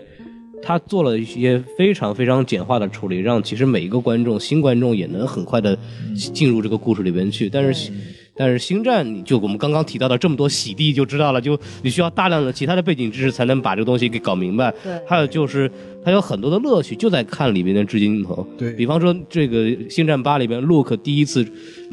[0.64, 5.78] 它做了一些非常非常简化的处理，让其实每一个观众新观众也能很快的
[6.16, 7.50] 进入这个故事里边去。
[7.50, 7.92] 但是，
[8.40, 14.74] 但是星战，你就我们刚刚提到的这么多洗地就知道了，就你需要大量的其他的背景知识才能把这个东西给搞明白。
[14.82, 15.70] 对还有就是
[16.04, 18.46] 它有很多的乐趣就在看里面的致敬镜头。
[18.58, 21.46] 对比方说这个《星战八》里边，Luke 第一次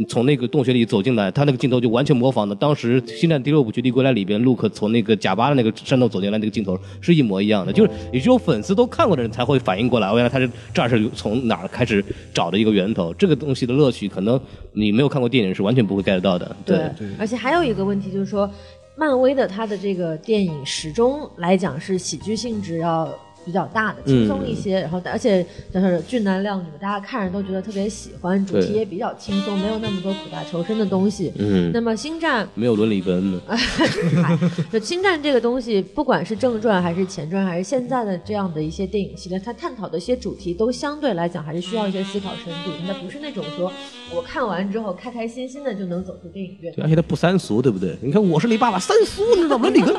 [0.09, 13.13] 从那个洞穴里走进来，他那个镜头就完全模仿的当时《星战》第六部《绝地归来》里边，Luke 从那个贾巴的那个山洞走进来那个镜头是一模一样的，就是也只有粉丝都看过的人才会反应过来，哦，原来他是这儿是从哪儿开始找的一个源头。
[13.15, 14.41] 这个东西的乐趣，可能
[14.73, 16.57] 你没有看过电影是完全不会 get 到的。
[16.65, 16.79] 对，
[17.19, 18.49] 而且还有一个问题就是说，
[18.97, 23.13] 漫威的它的这个电影始终来讲是喜剧性质要
[23.47, 31.33] 比较大的，轻松一些，然后而且就是俊男靓女，大家看着都觉得特别喜欢，主题也比较轻松，没有那么多苦大仇深的东西。
[31.39, 33.41] 嗯，那么星战，没有伦理根的。
[34.73, 43.73] 就星战这个东西，不管是正传还是前传，还是现在的这样的一些电影系列，它探讨的一些主题都相对来讲还是需要一些思考深度，它不是那种说
[44.15, 46.73] 我看完之后开开心心的就能走出电影院。
[46.75, 47.97] 对，而且他不三俗，对不对？
[48.01, 49.69] 你看我是你爸爸，三俗，你知道吗？
[49.69, 49.95] 伦理根。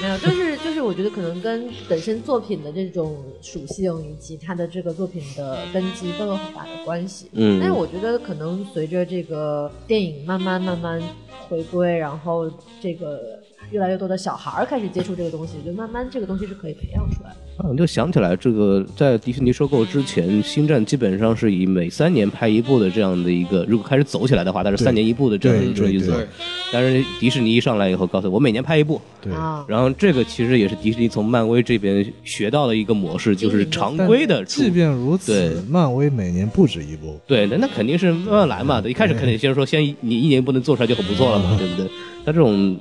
[0.00, 7.28] 没有，就是就是，我觉得可能跟本身作品的这种属性以及它的这个作品的根基都有很大的关系。
[7.32, 11.00] 嗯但是我觉得可能随着这个电影慢慢慢慢
[11.48, 13.38] 回归，然后这个
[13.70, 17.36] 越来越多的小孩儿开始接触这个东西，就慢慢这个东西是可以培养出来的。
[17.60, 26.26] 啊，我就想起来，这个在迪士尼收购之前，《星战》基本上是以每三年拍一部的这样的一个，如果开始走起来的话，它是三年一部的这样的一种意思对。
[26.72, 28.98] 但是迪士尼一上来以后，告诉我，我每年拍一部。
[29.20, 34.70] 对，啊，然后这个其实也是迪士尼从漫威这边学到的一个模式，就是常规的即。
[34.70, 38.82] 便如此对，漫威每年不止一部，对，那那肯定是慢慢来嘛。
[38.86, 41.86] 一开始肯定先说，先你一年不能做出来就很不错了嘛，对不对？
[42.24, 42.78] 他这种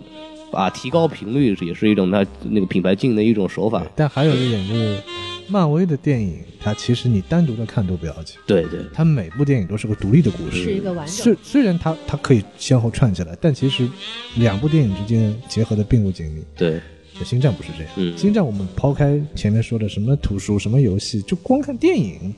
[0.51, 3.85] 啊提高频率也是一种它那个品牌经营的一种手法。
[3.95, 5.01] 但还有一点就是，
[5.47, 10.63] 漫威的电影它其实你单独的看都不要紧，对对，它每部电影都是个独立的故事。
[10.63, 13.87] 是一个完整虽虽然它它可以先后串起来，但其实
[14.35, 16.43] 两部电影之间结合的并不紧密。
[16.55, 16.79] 对，
[17.25, 22.33] 星战不是这样，嗯星战我们抛开前面说的什么图书、什么游戏，就光看电影，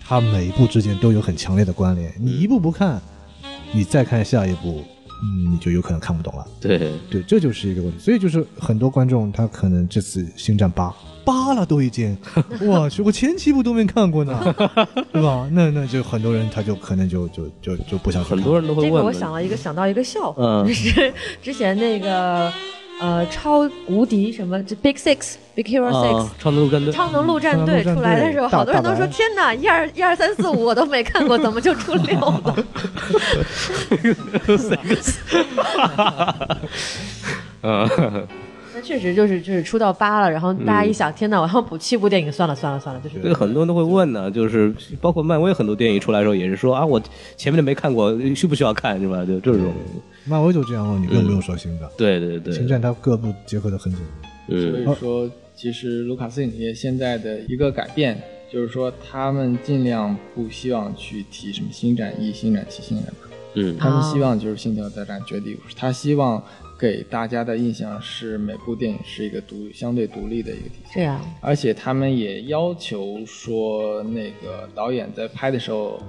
[0.00, 2.12] 它每一部之间都有很强烈的关联。
[2.20, 3.00] 你一部不看，
[3.72, 5.01] 你再看下一部，嗯，
[5.50, 6.46] 你就有可能看不懂了。
[6.60, 7.98] 对，对，这就是一个问题。
[7.98, 10.92] 所以就是很多观众他可能这次星战八
[11.24, 12.16] 八了都已经，
[12.62, 14.54] 我去，我前七部都没看过呢，
[15.12, 15.48] 对吧？
[15.52, 19.02] 那那就很多人他就可能就就就就不想去看很多人都会这个。
[19.04, 21.12] 我想了一个想到一个笑话，嗯就是
[21.42, 22.52] 之前那个
[23.02, 32.56] 呃超无敌什么这 Big Six Big Hero 啊 Six。，超能陆战队，超能陆战队出来的时候，好多人都说：“大大白天哪，一二一二三四五我都没看过，怎么就出六了
[37.62, 38.26] 嗯，？”
[38.82, 47.00] 那确实就是就是出到八了，然后大家一想：“天哪，我要补七部电影，算了算了算了。”就是这个很多人都会问呢，就是包括漫威很多电影出来的时候也是说啊，我
[47.36, 49.24] 前面的没看过，需不需要看是吧？
[49.24, 49.72] 就这种，
[50.26, 51.88] 漫威就这样问你，更不用说星战。
[51.96, 54.08] 对对对，星战它各部结合的很紧密。
[54.48, 58.20] 所嗯以说，其实卢卡斯影业现在的一个改变，
[58.52, 66.42] 就是说他们尽量不希望去提什么新战一、新战七、星战八，嗯他们希望就是星球大战绝地武士，他希望
[66.82, 70.90] 给大家的印象是每部电影是一个独相对独立的一个体系。
[70.94, 76.02] 这样，而且他们也要求说，那个导演在拍的时候，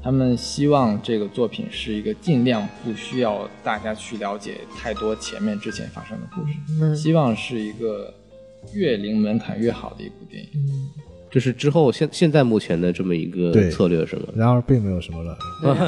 [0.00, 8.14] 他们希望这个作品是一个尽量不需要大家去了解太多前面之前发生的故事，嗯希望是一个
[8.72, 10.48] 越零门槛越好的一部电影。
[11.32, 14.24] 这是之后现现在目前的这么一个对策略是吗？
[14.36, 15.36] 然而并没有什么了。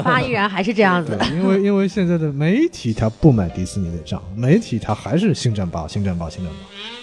[0.03, 1.23] 八依 然还是这样子的。
[1.27, 6.59] 因为因为现在的媒体他不买迪士尼的账，媒体他还是星战八、星战八、星战八。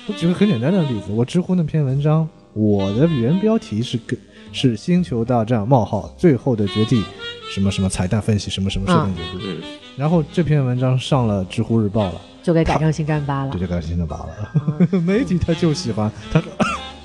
[0.09, 4.18] 我举个很简单的例子，我知乎那篇文章，我的原标题是跟
[4.51, 7.01] 是星球大战冒号最后的绝地，
[7.49, 9.38] 什么什么彩蛋分析，什么什么设定角度。
[9.45, 9.62] 嗯
[9.95, 13.59] 然后这篇文章上了知乎日报了，就给改成星战八了这。
[13.59, 14.99] 就改成星战八了。
[15.01, 16.43] 媒体他就喜欢他。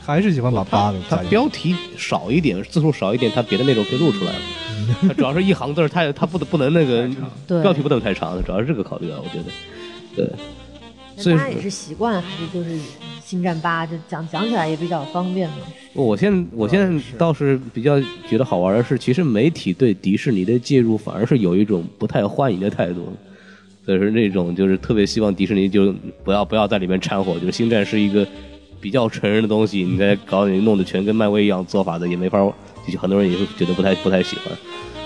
[0.07, 4.39] 还是喜欢把八的它加进去标题少一点，字数少一点，它别的内容可以录出来了。
[5.05, 7.09] 它主要是一行字儿，它它不不能那个
[7.45, 9.51] 对标题不能太长，主要是这个考虑啊，我觉得。
[10.15, 10.25] 对，
[11.21, 12.79] 所以大家也是习惯，还是就是
[13.21, 15.57] 星战八，就讲讲起来也比较方便嘛。
[15.93, 17.99] 我现我现在倒是比较
[18.29, 23.11] 觉得好玩的是，其实媒体对迪士尼的介入反而是有一种不太欢迎的态度，
[23.85, 25.93] 就是那种就是特别希望迪士尼就
[26.23, 28.25] 不要不要在里面掺和，就是星战是一个
[28.80, 32.39] 比较成人的东西，你再搞你弄得全跟漫威一样做法的也没法，
[32.88, 34.45] 就很多人也会觉得不太不太喜欢。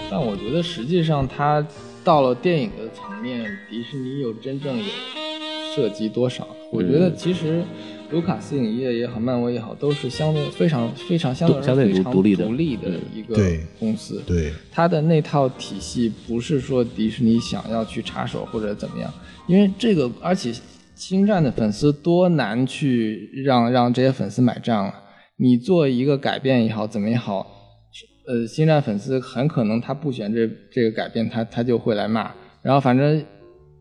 [0.09, 1.65] 但我觉得实际上它
[2.03, 4.83] 到了电影的层面，迪士尼有真正有
[5.75, 6.47] 涉及多少？
[6.71, 7.63] 我觉得其实
[8.11, 13.35] 卢卡斯影业也好，漫威也好，都是相对非常非常相对相对独立的独立的一个
[13.79, 14.21] 公司。
[14.25, 19.13] 对，它的那套体系不是说迪士尼想要去插手或者怎么样，
[19.47, 20.53] 因为这个，而且
[21.01, 24.93] 星战的粉丝多难去让让这些粉丝买账啊！
[25.37, 27.39] 你做一个改变也好，怎么也好，
[28.27, 32.31] 呃，星战粉丝很可能他不选这这个改变，他他就会来骂，
[32.61, 33.25] 然后反正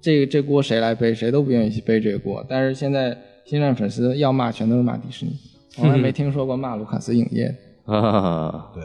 [0.01, 2.43] 这个这锅谁来背，谁都不愿意去背这个锅。
[2.49, 3.15] 但是现在
[3.45, 5.33] 星战粉丝要骂，全都是骂迪士尼，
[5.69, 7.55] 从来没听说过骂卢卡斯影业
[7.85, 7.93] 的。
[7.93, 8.83] 啊，对，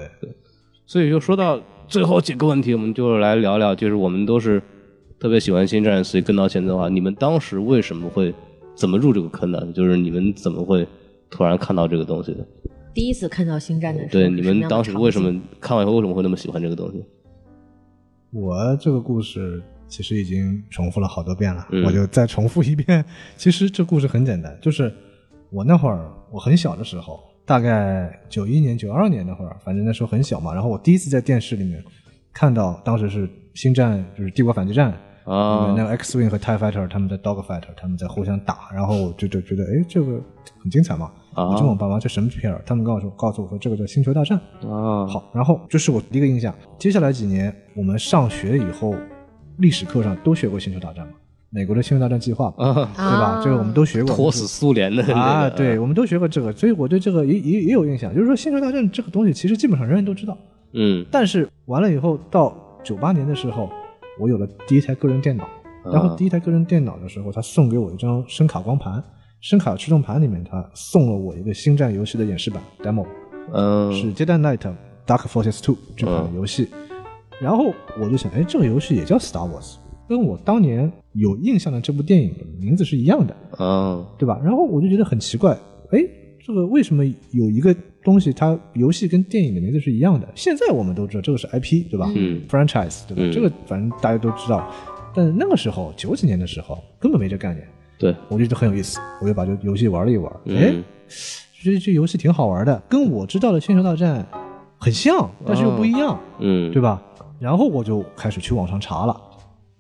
[0.86, 1.57] 所以就说到
[1.88, 4.61] 最后几个问题，我们就来聊聊，就是我们都是
[5.20, 8.34] 特别喜欢星战，所以跟到现在的话，你们当时为什么会
[8.76, 9.66] 怎么入这个坑的？
[9.72, 10.88] 就是你们怎么会
[11.30, 12.45] 突然看到这个东西的？
[12.93, 17.03] 第一次看到星战的时候，对，你们当时为什么看完以后为什么会那么喜欢这个东西？
[18.32, 23.03] 我这个故事其实已经重复了好多遍了，嗯我就再重复一遍。
[23.38, 24.93] 其实这故事很简单，就是
[25.49, 30.53] 我那会儿我很小的时候，大概九一年、九二年那会儿，反正那时候很小嘛。
[30.53, 31.84] 然后我第一次在电视里面
[32.34, 34.93] 看到，当时是星战，就是帝国反击战。
[35.24, 40.22] 啊那个 X Wing 和 Tie Fighter 他们在 Dog Fighter，他们在互相打，然后我就就觉得，哎，这个
[40.62, 41.12] 很精彩嘛。
[41.34, 44.38] 啊我就问我爸妈这什么片儿，他们告诉我告诉我说这个叫星球大战。
[44.62, 46.53] 啊，好，然后这是我第一个印象。
[46.78, 48.93] 接下来几年，我们上学以后，
[49.58, 51.14] 历史课上都学过星球大战嘛，
[51.49, 52.64] 美国的星球大战计划对
[52.95, 53.41] 吧？
[53.43, 54.16] 这个我们都学过。
[54.16, 58.14] 拖死苏联的那个啊，对，，我们都学过这个，所以我对这个也也也有印象。
[58.14, 60.38] 就是说，星球大战这个东西，其实基本上人人都知道。
[60.78, 63.67] 嗯但是完了以后，到九八年的时候，
[64.19, 65.43] 我有了第一台个人电脑，
[65.91, 69.03] 然后第一台个人电脑的时候，他送给我一张声卡光盘，
[69.41, 73.05] 声卡驱动盘里面他送了我一个星战游戏的演示版 demo。
[73.51, 74.73] 嗯是《Jedi Knight
[75.05, 76.67] Dark Forces Two》这款游戏。
[77.41, 79.77] 然后我就想，哎，这个游戏也叫 Star Wars，
[80.07, 84.39] 跟我当年有印象的这部电影的名字是一样的，啊，对吧？
[84.43, 85.51] 然后我就觉得很奇怪，
[85.91, 85.99] 哎，
[86.45, 87.75] 这个为什么有一个
[88.06, 90.28] 东西它游戏跟电影的名字是一样的？
[90.36, 92.10] 现在我们都知道这个是 IP，对吧？
[92.16, 93.24] 嗯，franchise，对吧？
[93.24, 93.32] 嗯。
[93.34, 94.72] 这个反正大家都知道，
[95.14, 100.84] 但那个时候九几年的时候根本没这概念，对，我觉得很有意思，我就把这游戏玩了一玩，哎、嗯。
[101.62, 104.24] 觉得这游戏挺好玩的，跟我知道的《星球大战》
[104.78, 107.01] 很像，但是又不一样，嗯，对吧？
[107.39, 109.22] 然后我就开始去网上查了，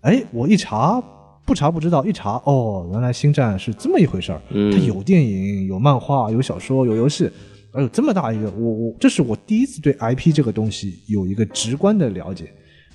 [0.01, 0.99] 哎，我一查
[1.45, 4.71] 不查不知道，一查哦，原来星战是这么一回事儿，嗯。
[4.71, 7.29] 它有电影、有漫画、有小说、有游戏，
[7.75, 12.51] 哎呦，这么大一个，我我这是我第一次对 IP 这个东西有一个直观的了解，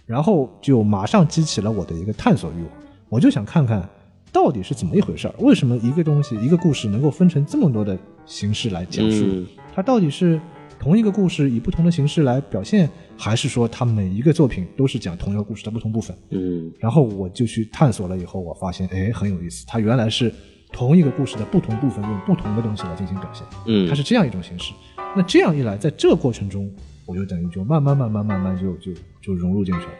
[0.06, 2.70] 然后就马上激起了我的一个探索欲望，
[3.08, 3.86] 我就想看看
[4.32, 9.24] 到底是怎么一回事儿，为什么一个东西一个故事能够分成这么多的形式来讲述？
[9.26, 10.40] 嗯它到底是
[10.80, 16.16] 同一个故事以不同的形式来表现，还是说它每一个作品都是讲同一个故事的不同部分？
[16.30, 20.32] 嗯然后我就去探索了以后，我发现哎很有意思，它原来是
[20.72, 24.72] 同一个故事的不同部分用不同的东西来进行表现，嗯，它是这样一种形式。
[25.16, 26.70] 那这样一来，在这个过程中，
[27.04, 29.92] 我就等于就慢慢慢慢慢慢就就就融入进去了，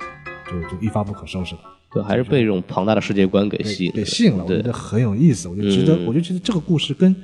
[0.46, 1.60] 就就一发不可收拾了。
[1.92, 7.14] 对，还是被这种庞大的世界观给吸引，给吸引了，我觉得很有意思，我就觉得，嗯我就觉得这个故事跟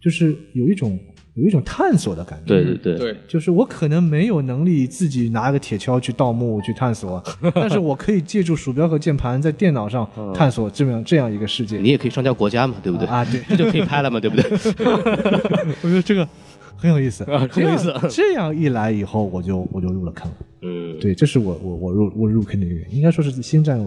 [0.00, 0.98] 就是有一种
[1.36, 2.54] 有一种探索的感觉。
[2.54, 7.22] 对对对，对，就是我可能没有能力自己拿个铁锹去盗墓去探索，
[7.54, 11.78] 但是我可以借助鼠标和键盘在电脑上探索这样这样一个世界。
[11.78, 13.06] 你也可以上交国家嘛，对不对？
[13.06, 14.50] 啊，对，这 就可以拍了嘛，对不对？
[15.82, 16.26] 我觉得这个
[16.76, 20.30] 很有意思，啊很有意思这样这样一来以后，我就我就入了坑。
[20.62, 23.78] 嗯，对，这是我我我入我入坑的一个原因，应该说是星战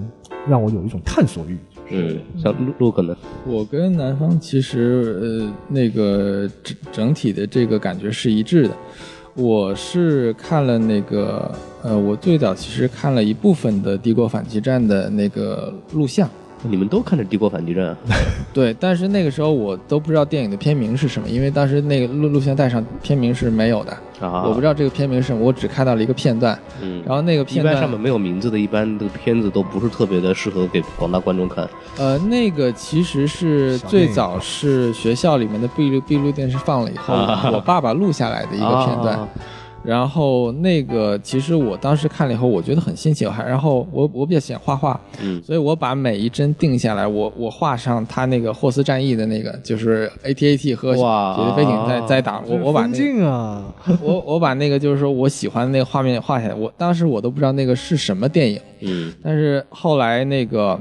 [0.47, 1.57] 让我有一种探索欲。
[1.89, 3.15] 嗯，像陆陆可能，
[3.45, 8.75] 我跟南方其实呃那个整整体的这个感觉是一致的。
[9.35, 11.49] 我是看了那个
[11.81, 16.29] 呃，我最早其实看了一部分的《帝国反击战》的那个录像，
[16.63, 17.97] 你们都看着《帝国反击战》啊？
[18.53, 31.67] 对，但是那个时候我都不知道电影的片名是什么，因为当时那个录录像带上片名是没有的，啊，我不知道这个片名是什么，我只看到了一个片段，嗯，然后那个片段般上面没有名字的，一般的片子都不是特别的适合给广大观众看。
[31.97, 39.15] 呃，那个其实是最早是学校里面的闭路闭路电视放了以后，啊我爸爸录下来的一个片段。
[39.17, 39.27] 啊
[39.83, 45.41] 然后那个其实我当时看了以后，我觉得很新奇，还然后我我比较喜欢画画，嗯。
[45.41, 51.35] 所以我把每一帧定下来，我我画上他那个霍斯战役的那个，就是 AT-AT 和哇。
[51.37, 53.73] 解决飞艇在在打，我我把那个镜啊，
[54.03, 58.59] 我我把那个就是说我喜欢的那个画面画下来，我当时我都不知道那个是什么电影。
[58.81, 59.13] 嗯。
[59.23, 60.77] 但是后来那个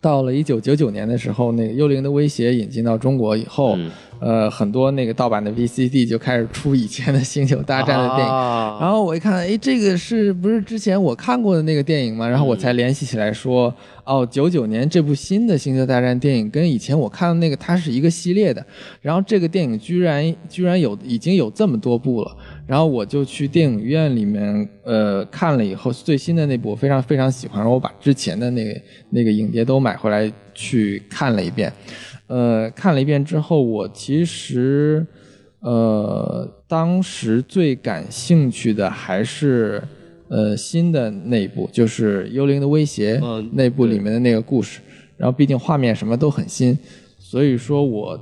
[0.00, 3.90] 到了一九九九年的时候，那个《幽灵的威胁》引进到中国以后，嗯
[4.20, 8.32] 呃，很多那个盗版的 VCD 就开始出以前的《星球大战》的电影。
[8.32, 12.28] 啊然后我一看，哎，这个是不是之前我看过的那个电影吗？
[12.28, 18.64] 然后我才联系起来说，哦，九九年这部新的《星球大战》电影跟以前我看的那个它是一个系列的。
[19.00, 22.36] 然后这个电影居然居然有已经有这么多部了。
[22.66, 31.72] 然后我就去电影院里面呃看了以后，最新的那部我非常非常喜欢，然后我把之前的那个那个影碟都买回来去看了一遍。
[32.30, 35.04] 呃，看了一遍之后，我其实
[35.58, 39.82] 呃当时最感兴趣的还是
[40.28, 44.80] 呃新的那一部，就是《幽灵的威胁》嗯那部里面的那个故事。
[45.16, 46.78] 然后毕竟画面什么都很新，
[47.18, 48.18] 所以说我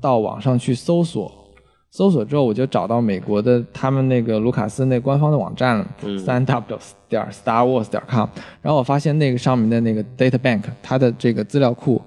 [0.00, 1.32] 到网上去搜索，
[1.92, 5.88] 搜索之后我就找到美国的他们那个卢卡斯那官方的网站了，
[6.18, 8.28] 三 w 点 star wars 点 com，
[8.60, 12.02] 然后我发现那个上面的那个 data bank，它的这个资料库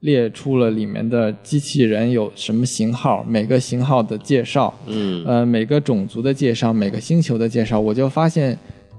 [0.00, 5.24] 列出了里面的机器人有什么型号，每个型号的介绍，嗯。
[5.26, 8.56] 呃，每个种族的介绍，每个星球的介绍，我就发现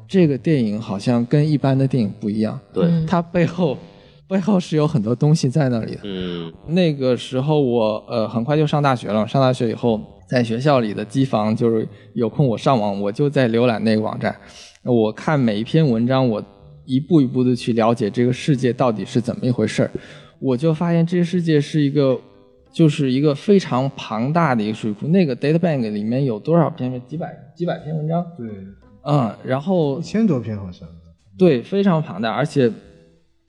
[0.08, 3.78] 这个电影好像跟一般的电影不一样，对，它背后
[4.28, 6.02] 背后是有很多东西在那里的。
[6.04, 6.52] 嗯。
[6.68, 14.36] 那个时候我呃很快就上大学了，上大学以后在学校里的机房就是有空我上网，我就在浏览那个网站，
[14.84, 16.44] 我看每一篇文章，我
[16.86, 19.92] 一步一步的去了解这个世界到底是怎么一回事儿，
[20.40, 22.20] 我就发现这个世界是一个
[22.72, 27.02] 就是一个非常庞大的一个数据库，那个 data bank 里面有多少篇？
[27.08, 28.48] 几百几百篇文章，对，
[29.04, 30.88] 嗯，然后一千多篇好像。
[31.38, 32.70] 对，非常庞大，而且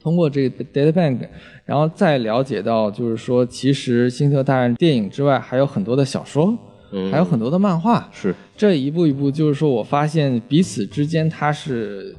[0.00, 1.18] 通过这个 data bank，
[1.64, 6.56] 然后再了解到，就是说，其实《星球大战》电影之外还有很多的小说，
[6.92, 8.08] 嗯，还有很多的漫画。
[8.12, 12.14] 是这一步一步，就是说我发现彼此之间，它是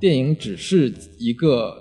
[0.00, 1.76] 电影只是一个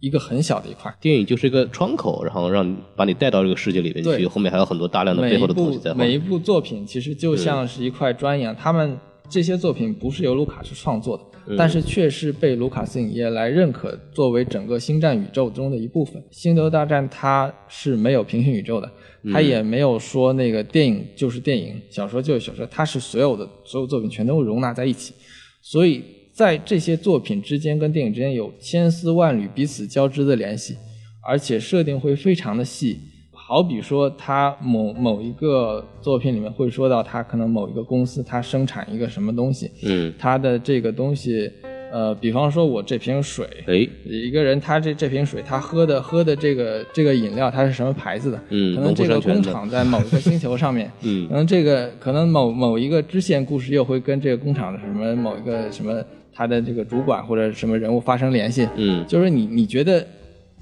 [0.00, 6.06] 一个很小的一块，电影就是一个窗口，然后让你把你带到这个世界里面去，后面还有很多大量的背后的东部西在后面。
[6.06, 8.98] 每一部作品其实就像是一块砖一样，他们
[9.28, 16.22] 这些作品不是由卢卡斯创作的，但是却是被卢卡斯影业来认可作为整个星战宇宙中的一部分。
[16.30, 18.90] 《星球大战》它是没有平行宇宙的，
[19.32, 25.12] 它也没有说那个电影就是电影，小说就是小说，它是所有的所有作品全都容纳在一起，
[25.60, 26.02] 所以
[26.38, 30.76] 在这些作品之间跟电影之间有千丝万缕彼此交织的联系，
[31.26, 32.96] 而且设定会非常的细。
[33.32, 41.50] 好比说，他某某一个作品里面会说到，他可能某一个公司它生产一个什么东西，嗯，它的这个东西，
[41.90, 48.40] 呃，比方说我这瓶水，哎，一个人他这这瓶水他喝的喝的这个这个饮料它是什么牌子的？
[48.50, 56.00] 嗯可能这个工厂在某一个星球上面，嗯可能这个可能某某一个支线故事又会跟这个工厂的什么某一个什么
[56.38, 59.04] 他的这个主管或者什么人物发生联系，嗯。
[59.08, 60.06] 就是你你觉得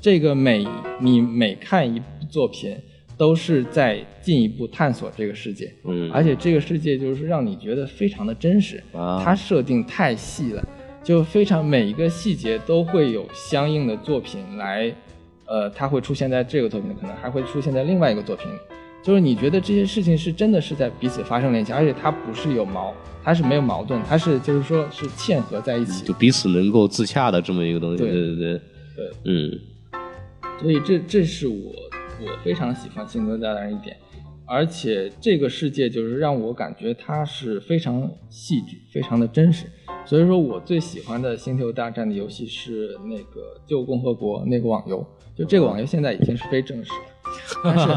[0.00, 0.66] 这个每
[0.98, 2.74] 你每看一部作品，
[3.18, 6.10] 都是在进一步探索这个世界，嗯。
[6.10, 9.20] 而且这个世界就是让你觉得非常的真实，啊。
[9.22, 10.66] 它设定太细了，
[11.04, 14.90] 就非常每一个细节都会有相应的作品来，
[15.44, 18.56] 呃，它会出现在这个作品里，可能还会出现在另外一个作品里。
[19.06, 22.92] 就是你觉得这些事情是真的是在彼此发生联系，而且它不是有矛，
[23.22, 28.60] 它是没有矛盾，它是就是说是嵌合在一起就彼此能够自洽的这么一个东西，对对对
[28.96, 29.60] 对，嗯
[30.60, 33.96] 所以这这是我我非常喜欢《星球大战》一点，
[34.44, 39.66] 而且这个世界就是让我感觉它是非常细致、非常的真实。
[40.04, 45.06] 所以说我最喜欢的《星球大战》的游戏是那个《旧共和国》那个网游，
[45.36, 46.98] 就这个网游现在已经是非正式了，
[47.62, 47.88] 但 是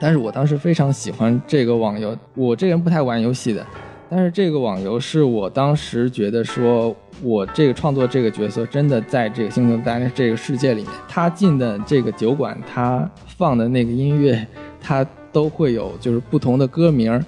[0.00, 2.16] 但是我当时非常喜欢这个网游。
[2.34, 3.66] 我这个人不太玩游戏的，
[4.08, 14.46] 但是这个网游是我当时觉得说，我这个创作这个角色真的在这个星球大战这个世界里面，他进的这个酒馆，他放的那个音乐，
[14.80, 17.22] 他都会有就是不同的歌名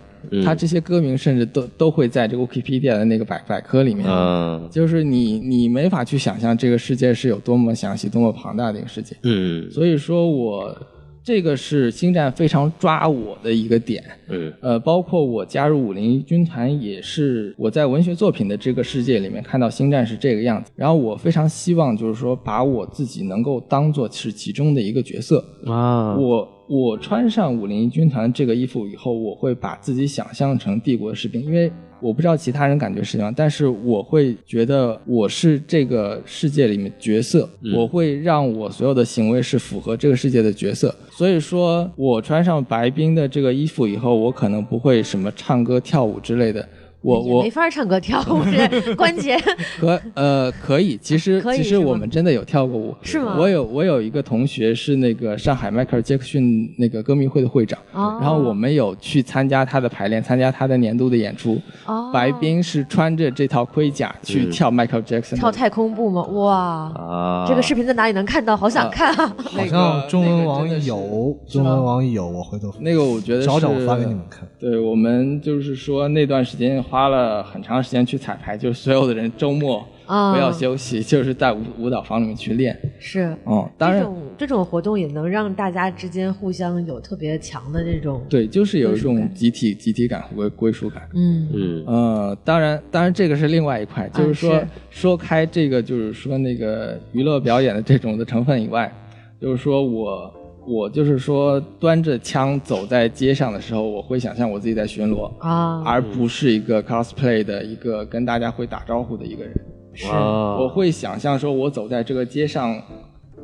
[0.44, 4.06] 他这些歌名甚至都都会在这个 Wikipedia 的那个百百科里面。
[4.08, 9.16] 嗯就是你，你没法去想象这个世界是有多么详细、多么庞大的一个世界。
[9.24, 10.76] 嗯所以说我
[11.24, 14.02] 这个是星战非常抓我的一个点。
[14.28, 20.70] 嗯呃，包括我加入五零一军团，也是我在文学作品的这个世界里面看到星战是这个样子。
[20.74, 25.44] 然后我非常希望，就是说把我自己能够当做是其中的一个角色。
[25.66, 31.70] 啊，我我穿上五零一军团这个衣服以后，我会把自己想象成帝国的士兵，因为
[32.02, 40.94] 我不知道其他人感觉是什么样，但是我会觉得我是这个世界里面角色，我会让我所有的行为是符合这个世界的角色。
[41.10, 46.68] 所以说我穿上白冰的这个衣服以后，我可能不会什么唱歌跳舞之类的。
[47.02, 49.36] 我我没法唱歌跳舞，这 关节。
[49.80, 61.60] 可呃可以，其实其实我们真的有跳过舞，是吗我有我有一个同学是那个上海迈克尔杰克逊那个歌迷会的会长，哦然后我们有去参加他的排练，参加他的年度的演出。
[61.86, 66.22] 哦白冰是穿着这套盔甲去跳迈克尔杰克逊，跳太空步吗？
[66.22, 66.56] 哇，
[66.94, 68.56] 啊，这个视频在哪里能看到？
[68.56, 69.34] 好想看啊！
[69.38, 74.46] 好像中文网有，中文网有，我回头那个我觉得找找我发给你们看。
[74.60, 80.34] 对我们就是说那段时间花了很长时间去彩排，就是所有的人周末啊。
[80.34, 82.78] 不要休息， 就是在舞舞蹈房里面去练。
[82.98, 84.00] 是，哦，当然。
[84.00, 91.08] 这种这种活动也能让大家之间互相有特别强的这种，对，就是有一种集体集体感和归归属感。
[91.14, 91.48] 嗯。
[91.54, 91.84] 嗯。
[91.86, 94.66] 呃，当然，当然这个是另外一块，就是说、是。
[94.90, 98.92] 说开这个，就是说那个娱乐表演的这种的成分以外，
[99.40, 100.30] 就是说我
[100.66, 109.52] 我就是说端着枪走在街上的时候，我会想象我自己在巡逻，啊，而不是一个 cosplay 的一个跟大家会打招呼的一个人。
[109.94, 112.80] 是，我会想象说，我走在这个街上，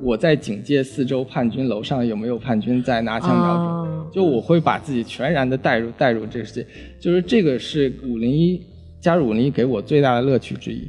[0.03, 3.67] 我在警戒四周叛军楼上有没有叛军在拿枪瞄准。
[3.67, 6.67] 啊就我会把自己全然的带入带入这个世界，
[6.99, 8.59] 就是这个是五零一
[9.03, 10.89] 加入五零一给我最大的乐趣之一。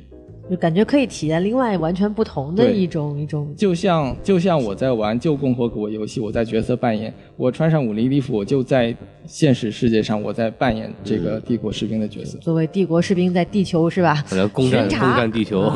[0.50, 8.96] 就感觉可以体验另外完全不同的一种一种就像就像我在玩旧共和国游戏，我在角色扮演，我穿上五零一衣服，我就在
[9.26, 12.38] 现实世界上我在扮演这个帝国士兵的角色。
[12.40, 14.16] 作为帝国士兵在地球是吧？
[14.28, 15.72] 好像攻占攻占地球，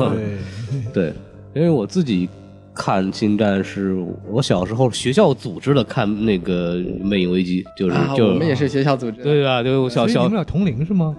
[0.92, 1.12] 对， 对，
[1.54, 2.28] 因为我自己
[2.74, 3.96] 看星战是
[4.28, 9.22] 我小时候学校组织的看那个魅影危机，就是、啊，就我们也是学校组织的。
[9.22, 9.62] 对吧？
[9.62, 11.14] 对，我小小所以你们俩同龄是吗？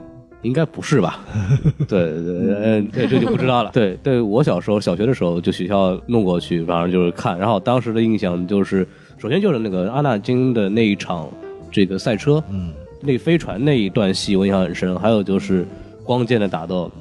[0.45, 1.19] 应该不是吧？
[1.87, 3.71] 对对嗯，对，这就不知道了。
[3.73, 11.27] 对对，我小时候小学的时候就学校弄过去，反正就是看，然后当时的印象就是，首先就是那个阿纳金的那一场
[11.71, 15.65] 这个赛车，嗯，那飞船那一段戏我印象很深，还有就是
[16.03, 16.91] 光剑的打斗。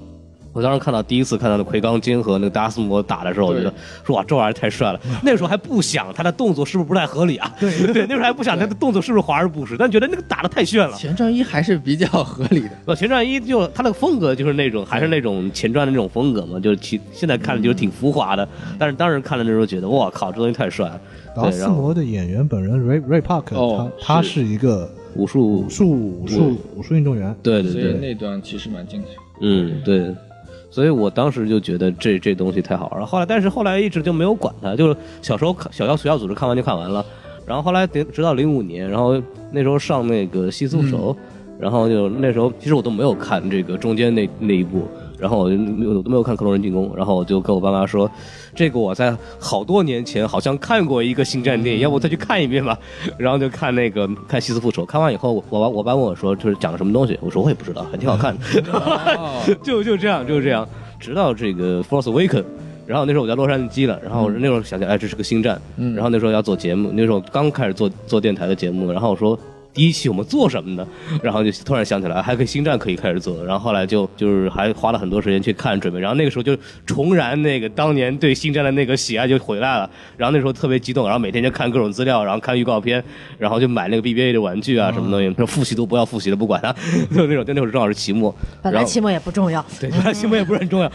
[0.54, 3.70] 我当时看到第一次看到那奎刚金和那个达斯摩打的时候，我觉得
[4.04, 5.00] 说哇，这玩意儿太帅了。
[5.22, 7.52] 那个时候还不想他的动作是不是不太合理啊？
[7.58, 10.96] 对 对，那时候还不想他的动作是不是华而不实，但觉得那个打的太炫了。
[10.96, 12.70] 前传一还是比较合理的。
[12.86, 18.48] 呃，前传一就他那个风格就是那种还是那种前传的那种风格嘛，就是其现在看的就是挺浮华的，
[18.78, 21.00] 但是当时看的那时候觉得哇靠，这东西太帅了。
[21.34, 29.08] 达斯摩的演员本人 Ray Ray Park，哦他他是一个武术武术武术武术运动员，对对对，所以那段其实蛮精彩。
[29.40, 30.14] 嗯，对，
[30.74, 33.06] 所以我当时就觉得这这东西太好玩了。
[33.06, 37.06] 后来，但是后来一直就没有管它，就是小时候看小校学校组织看完就看完了，
[37.46, 39.22] 然后后来得直到零五年，然后
[39.52, 41.16] 那时候上那个西斯手，
[41.60, 44.88] 然后就那时候其实我都没有看这个中间那那一部。
[45.24, 48.10] 然后我就没有我都没有看《克隆人进攻》，然后我就跟我爸妈说，
[48.54, 52.78] 这个我在好多年前好像看过一个星战电影，要不再去看一遍吧。
[53.16, 57.18] 然后就看那个看《西斯复仇》，看完以后，我我我爸问我说，就是讲什么东西？
[57.22, 59.56] 我说我也不知道，还挺好看的。
[59.64, 60.68] 就就这样，就这样，
[61.00, 62.42] 直到这个《Force Awaken》。
[62.86, 65.58] 然后那时候我在洛杉矶了，然后那时候想起来，哎，这是个星战。
[65.94, 69.38] 然后那时候要做节目，那时候刚开始做做电台的节目，然后我说
[69.74, 70.86] 第一期我们做什么呢？
[71.22, 73.44] 然后就突然想起来，还可以星战可以开始做。
[73.44, 76.56] 然后后来就就是还花了很多时间去看准备，然后那个时候就
[76.86, 79.90] 重燃那个当年对星战的那个喜爱就回来了。
[80.16, 83.02] 然后那时候特别激动，然后每天就看各种资料，然后看预告片，
[83.38, 86.72] 然后就买那个 BBA 的玩具啊什么东西，说复习都不要复习了，不管它，
[87.14, 87.44] 就那种。
[87.44, 90.90] 就那会儿正好是期末，本来期末也不重要，对，本来期末也不是很重要。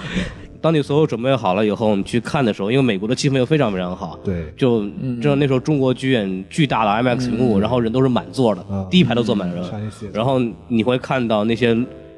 [0.61, 4.51] 当你所有准备好了以后，你去看的时候，因为美国的气氛又非常非常好，对。
[4.57, 4.85] 就
[5.21, 9.63] 知道那时候中国剧院巨大的 IMAX 屏幕，然后人都是满座的，嗯第一排都坐满人。
[10.13, 11.69] 然后你会看到那些，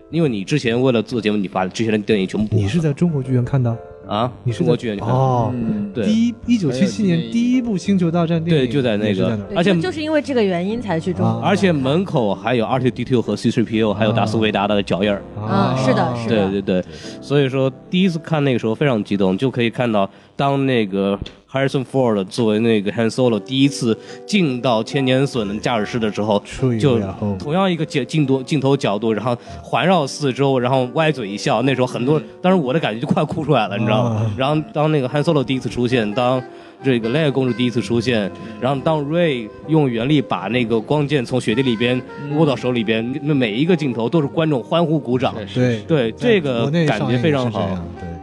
[0.09, 3.77] 因为你之前为了做节目，你把之前的电影全部补你是在中国剧院看的？
[4.11, 5.53] 啊，你是在中国剧院你看，哦，
[5.93, 11.29] 对第一一九七七年第一部《星球大战》电影，对就在那个而且就就是因为这个原因才去中国。
[11.29, 15.21] 啊而且门口还有 R2D2 和 C3PO，还有达斯维达的脚印儿。
[15.39, 16.85] 啊，是的，是的，对对对，
[17.21, 20.09] 所以说第一次看那个时候非常激动，就可以看到
[20.41, 21.19] 当那个
[21.51, 23.95] Harrison Ford 作为那个 Han Solo 第一次
[24.26, 26.41] 进到千年隼的驾驶室的时候，
[26.80, 26.99] 就
[27.38, 34.15] 同样一个镜镜头镜头角度，然后环绕四周，然后歪嘴一笑，那时候很多，当时我的感觉就快哭出来了，你知道吗？
[34.15, 34.34] 啊？
[34.35, 36.41] 然后当那个 Han Solo 第一次出现，当
[36.83, 42.01] 这个莱娅公主第一次出现，然后当 Ray 用原力把那个光剑从雪地里边
[42.35, 45.35] 握到手里边，那每一个镜头都是观众欢呼鼓掌。
[45.53, 47.69] 对对，这个感觉非常好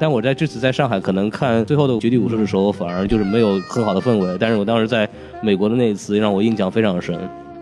[0.00, 4.36] 但我在这次在上海可能看最后的《绝地武士》的时候，反而就是没有很好的氛围。
[4.38, 5.08] 但是我当时在
[5.42, 7.18] 美国的那一次让我印象非常深。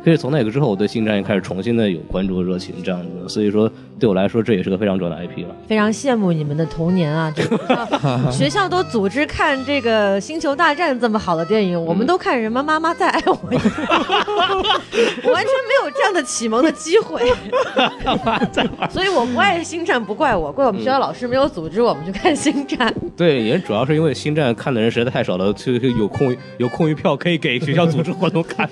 [0.06, 3.28] 所以从那个之后，我对星战也开始重新的有关注和热情，这样子。
[3.28, 3.68] 所以说，
[3.98, 5.56] 对我来说，这也是个非常重要的 IP 了。
[5.66, 7.28] 非常羡慕你们的童年啊！
[7.34, 7.58] 这个
[8.30, 13.68] 学校都组织看这个《星球大战》这么好的电影，我们都看什么《妈妈再爱我一次》，
[15.24, 17.20] 我完全没有这样的启蒙的机会。
[18.88, 22.94] 所以我不爱星战，不怪我，怪我们学校老师没有组织我们去看星战。
[23.16, 28.70] 对，也主要是因为星战看的人实在太少了，就就有空有空余票可以给学校组织活动看。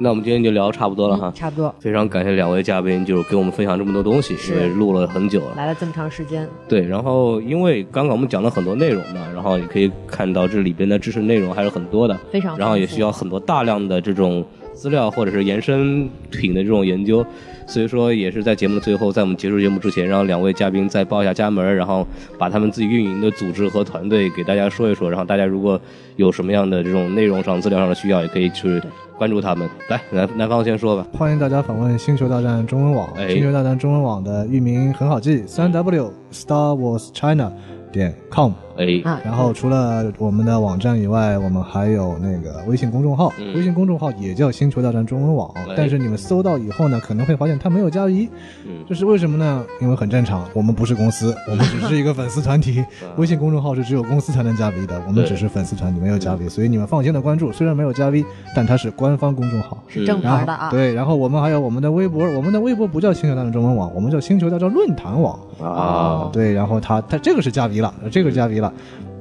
[0.00, 1.30] 那我们今天就聊得差不多了哈。
[1.34, 5.52] 差不多非常感谢两位嘉宾，就是给我们分享这么多东西，是因为录了很久了。
[5.56, 17.24] 来了这么长时间，对，然后因为刚刚我们讲了很多内容嘛，然后也可以看到这里边的知识内容还是很多的，非常然后也需要很多大量的这种资料或者是延伸品的这种研究，
[17.66, 22.06] 所以说也是在节目的最后，在我们结束节目之前，让两位嘉宾再报一下家门，然后
[22.38, 25.80] 把他们自己运营的组织和团队给大家说一说，然后大家如果
[26.16, 28.80] 有什么样的这种内容上、资料上的需要，也可以去
[29.16, 29.68] 关注他们。
[29.88, 31.06] 来，南南方先说吧。
[31.16, 33.08] 欢迎大家访问星球大战中文网。
[33.16, 37.52] 哎星球大战中文网的域名很好记，三 w Star Wars China
[37.92, 38.52] 点 com。
[38.76, 39.20] 哎，啊。
[39.24, 48.28] 然后除了我们的网站以外，我们还有那个微信公众号，嗯微信公众号也叫星球大战中文网哎，但是你们搜到以后呢，可能会发现它没有加一，
[48.66, 49.64] 嗯这是为什么呢？
[49.80, 52.84] 因为很正常，我们不是公司，我们只是一个粉丝团体。
[53.16, 57.52] 微信公众号是只有公司才能加 V 的，我们对只是粉丝团体，没有加 V，所以你们放心的关注。
[57.52, 58.24] 虽然没有加 V，
[58.54, 59.78] 但它是官方公众号。
[59.86, 65.38] 是正然后牌的啊，对，然后我们还有我们的微博，我们的微博不叫星球大战中文网，我们叫星球大战论坛网。
[65.62, 68.72] 啊，对，然后它它这个是加 V 了，这个是加 V 了。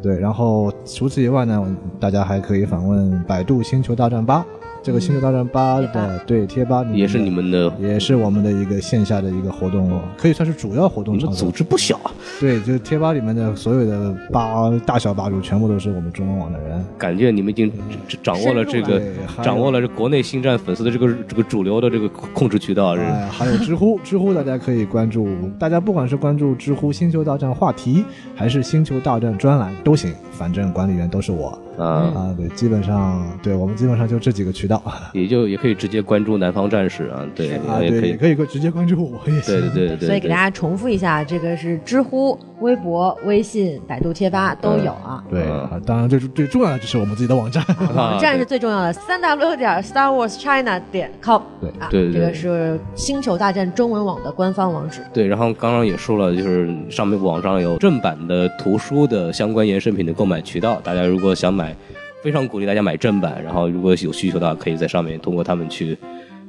[0.02, 1.66] 对，然后除此以外呢，
[2.00, 4.46] 大家还可以访问百度星球大战八，
[4.84, 11.50] 这个星球大战吧的对贴吧里面也是你们的，也是我们的一个线下的一个活动，可以算是主要活动你们组。
[11.50, 12.12] 织不小啊。
[12.40, 16.84] 对，就是贴吧里面的所有的吧大小吧主，全部都是我们中文网的人。
[16.98, 17.72] 感觉你们已经
[18.22, 19.02] 掌握了这个
[19.42, 28.04] 掌握了这国内星战粉丝的这个这个主流的这个控制渠道，哎，还有知乎，知乎大家可以关注，大家不管是关注知乎星球大战话题，
[28.36, 32.36] 还是星球大战专栏都行，反正管理员都是我啊，啊。
[32.38, 34.82] 对，基本上对我们基本上就这几个渠道
[35.14, 39.60] 也就也可以直接关注南方战士啊，对，啊，对，也可以也，可以直接关注我也行。
[39.60, 45.22] 对对对对对，所以给大家重复一下，这个是知乎、微博、微信、百度贴吧都有啊。
[45.30, 47.64] 对啊，当然最最重要的就是我们自己的网站。
[47.94, 51.42] 网站是最重要的，三 w 点 Star Wars China 点 com。
[51.60, 55.02] 对啊，对对这个是星球大战中文网的官方网址。
[55.14, 61.76] 对，然后刚刚也说了，就是上面网上有正版的图书的相关衍生品的购买渠道，大家如果想买，
[62.24, 63.44] 非常鼓励大家买正版。
[63.44, 65.98] 然后如果有需求的话，可以在上面通过他们去，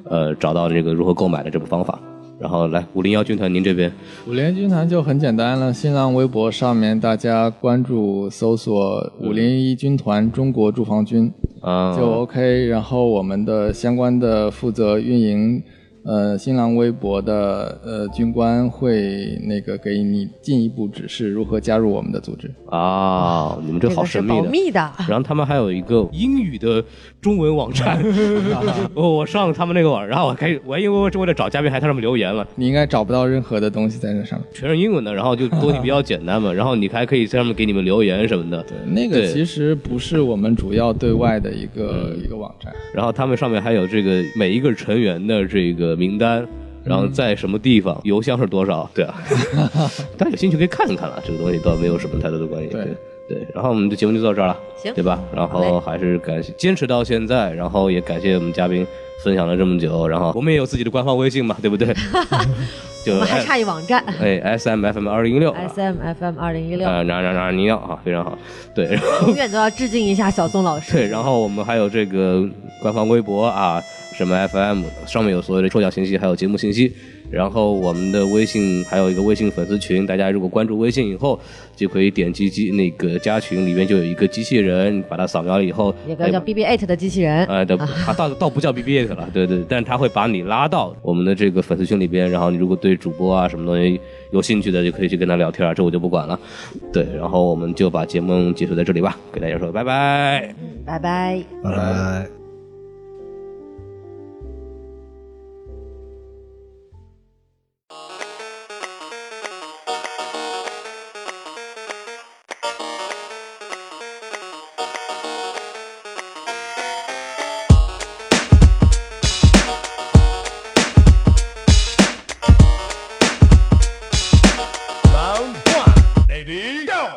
[0.04, 1.98] 呃，找到这个如何购买的这个方法。
[2.44, 3.90] 然后来五零幺军团，您这边
[4.28, 12.66] 五零幺军团就很简单了，新浪微博上面大家关注搜索“五零一军团中国驻防军”啊，就 OK。
[12.66, 15.62] 然后我们的相关的负责运营
[16.04, 22.50] 呃新浪微博的呃军官会那个给你进一步指示如何加入我们的组织。
[22.68, 24.42] 啊，你们这好神秘的。
[24.42, 24.92] 保密的。
[25.08, 26.84] 然后他们还有一个英语的
[27.20, 28.02] 中文网站，
[28.94, 34.46] 哦，我上了他们那个网，然后我开始，我因为我是为了找嘉宾，还在上面留言了，你应该找不到任何的东西在那上面。
[34.52, 42.72] 全是英文的，然后就东西 比较简单嘛，然后你还可以在上面给你们留言什么的，对，那个其实不是我们主要对外的一个、一个网站。
[42.92, 46.46] 然后他们上面还有这个每一个成员的这个名单，
[46.84, 49.04] 然后在什么地方，邮箱是多少，对。
[49.04, 49.14] 啊，
[50.18, 52.84] 大家有兴趣可以看一看了，这个东西倒没有什么太多的关系，对。
[53.26, 53.46] 对。
[53.54, 54.92] 然后我们的节目就到这儿了，行。
[54.94, 55.18] 对吧？
[55.34, 58.86] 然后还是感谢坚持到现在，然后也感谢我们嘉宾
[59.22, 61.88] 分享了这么久，然后我们也有自己的官方微信嘛，对不对？
[63.04, 64.02] 就我们还差一网站。
[64.18, 68.38] 哎 S M F M 二零一六，S M F M 二零一六，啊，哪哪哪你要啊，非常好，
[68.74, 70.92] 对，然后永远都要致敬一下小宋老师。
[70.92, 72.42] 对，然后我们还有这个
[72.80, 73.82] 官方微博啊，
[74.16, 76.92] 什么 FM 上面有所有的抽奖信息，还有节目信息。
[77.30, 81.40] 然后我们的微信还有一个微信粉丝群，大家如果关注微信以后，
[81.74, 93.98] 就可以点击机那个加群，里面就有一个机器人，把它扫描了以后，有个叫 B B Eight 的机器人，呃，的，它倒倒不叫 BB8 了，对对，但是它会把你拉到我们的这个粉丝群里边，然后你如果对主播啊什么东西
[94.30, 96.38] 有兴趣的，就可以去跟他聊天啊，这我就不管了。
[96.92, 100.54] 对，然后我们就把节目结束在这里吧，给大家说拜拜。
[100.84, 101.42] 拜拜。
[101.64, 102.43] 拜拜。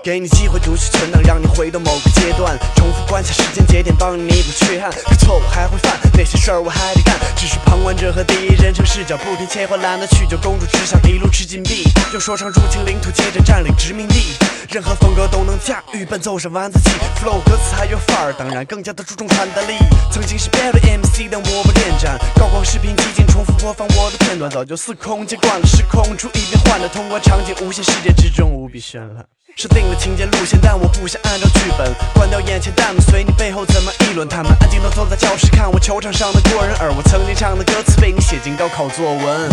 [0.07, 4.89] 给你机会读取存档，让你回到某个阶段，重复观察时间节点，帮你弥补缺憾。
[5.03, 14.37] 可错误还会犯，那些事儿我还得干，只是旁观者和第一人称视角不停切换，懒得去救公主只想一路吃金币，用说唱入侵领土，接着占领殖民地。
[14.71, 19.73] 任何风格都能驾驭，伴奏上丸子气，flow 歌词还有范儿，当然更加的注重传达力。
[20.09, 29.25] 曾经是 bad MC，但我不恋战，高光视频激进重复播放我的片段，早就司空见惯了，时空出一变换的，通过场景无限世界之中无比绚烂。
[29.57, 31.91] 设定了情节路线，但我不想按照剧本。
[32.13, 34.29] 关掉眼前弹幕，随你背后怎么议论。
[34.29, 39.49] 他们安静地坐在教室，看我球场上的过人，而我曾经唱的歌词被你写进高考作文。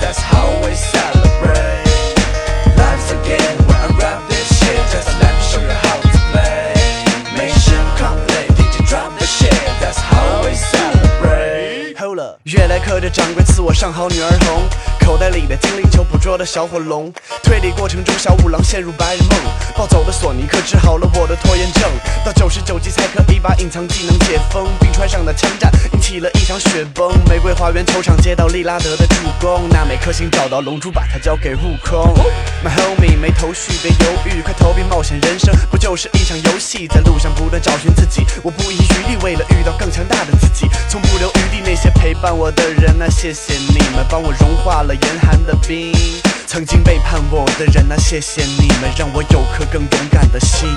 [0.00, 0.53] That's how
[13.10, 14.62] 掌柜赐我上好女儿红，
[15.04, 17.12] 口袋里的精灵球捕捉的小火龙，
[17.42, 19.38] 推理过程中小五郎陷入白日梦，
[19.76, 21.82] 暴走的索尼克治好了我的拖延症，
[22.24, 32.14] 到九十九级才可以把隐藏技能解封，冰川上的枪战引起了一场雪崩，玫瑰花园球场接到利拉德的助攻，那枚颗星找到龙珠把它交给悟空
[32.64, 35.54] ，My homie 没头绪别犹豫，快投币冒险人生。
[35.70, 45.92] 不就是一场游戏，在路上不断找寻自己，我不遗余力为了遇到更强大的自己，从不留余地那些陪伴我的人啊，谢谢你们帮我融化了严寒的冰。
[46.46, 50.68] 曾经背叛我的人，谢谢你们，让我有颗更勇敢的心。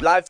[0.00, 0.26] Life,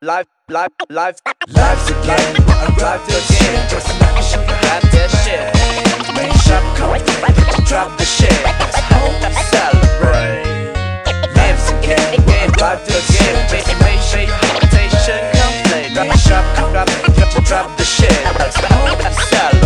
[0.00, 1.16] life, life, life,
[1.48, 2.36] life's a game.
[2.46, 4.46] I arrived the game, just not the shit.
[4.46, 5.50] Grab the shit,
[6.14, 7.10] make sharp comments,
[7.68, 8.32] drop the shit.
[8.44, 10.72] Let's hold and celebrate.
[11.34, 15.90] Life's a game, I arrived the game, make make make presentation complete.
[15.94, 16.70] Drop the shit
[17.50, 18.12] drop the shit.
[18.38, 19.59] Let's hold and celebrate.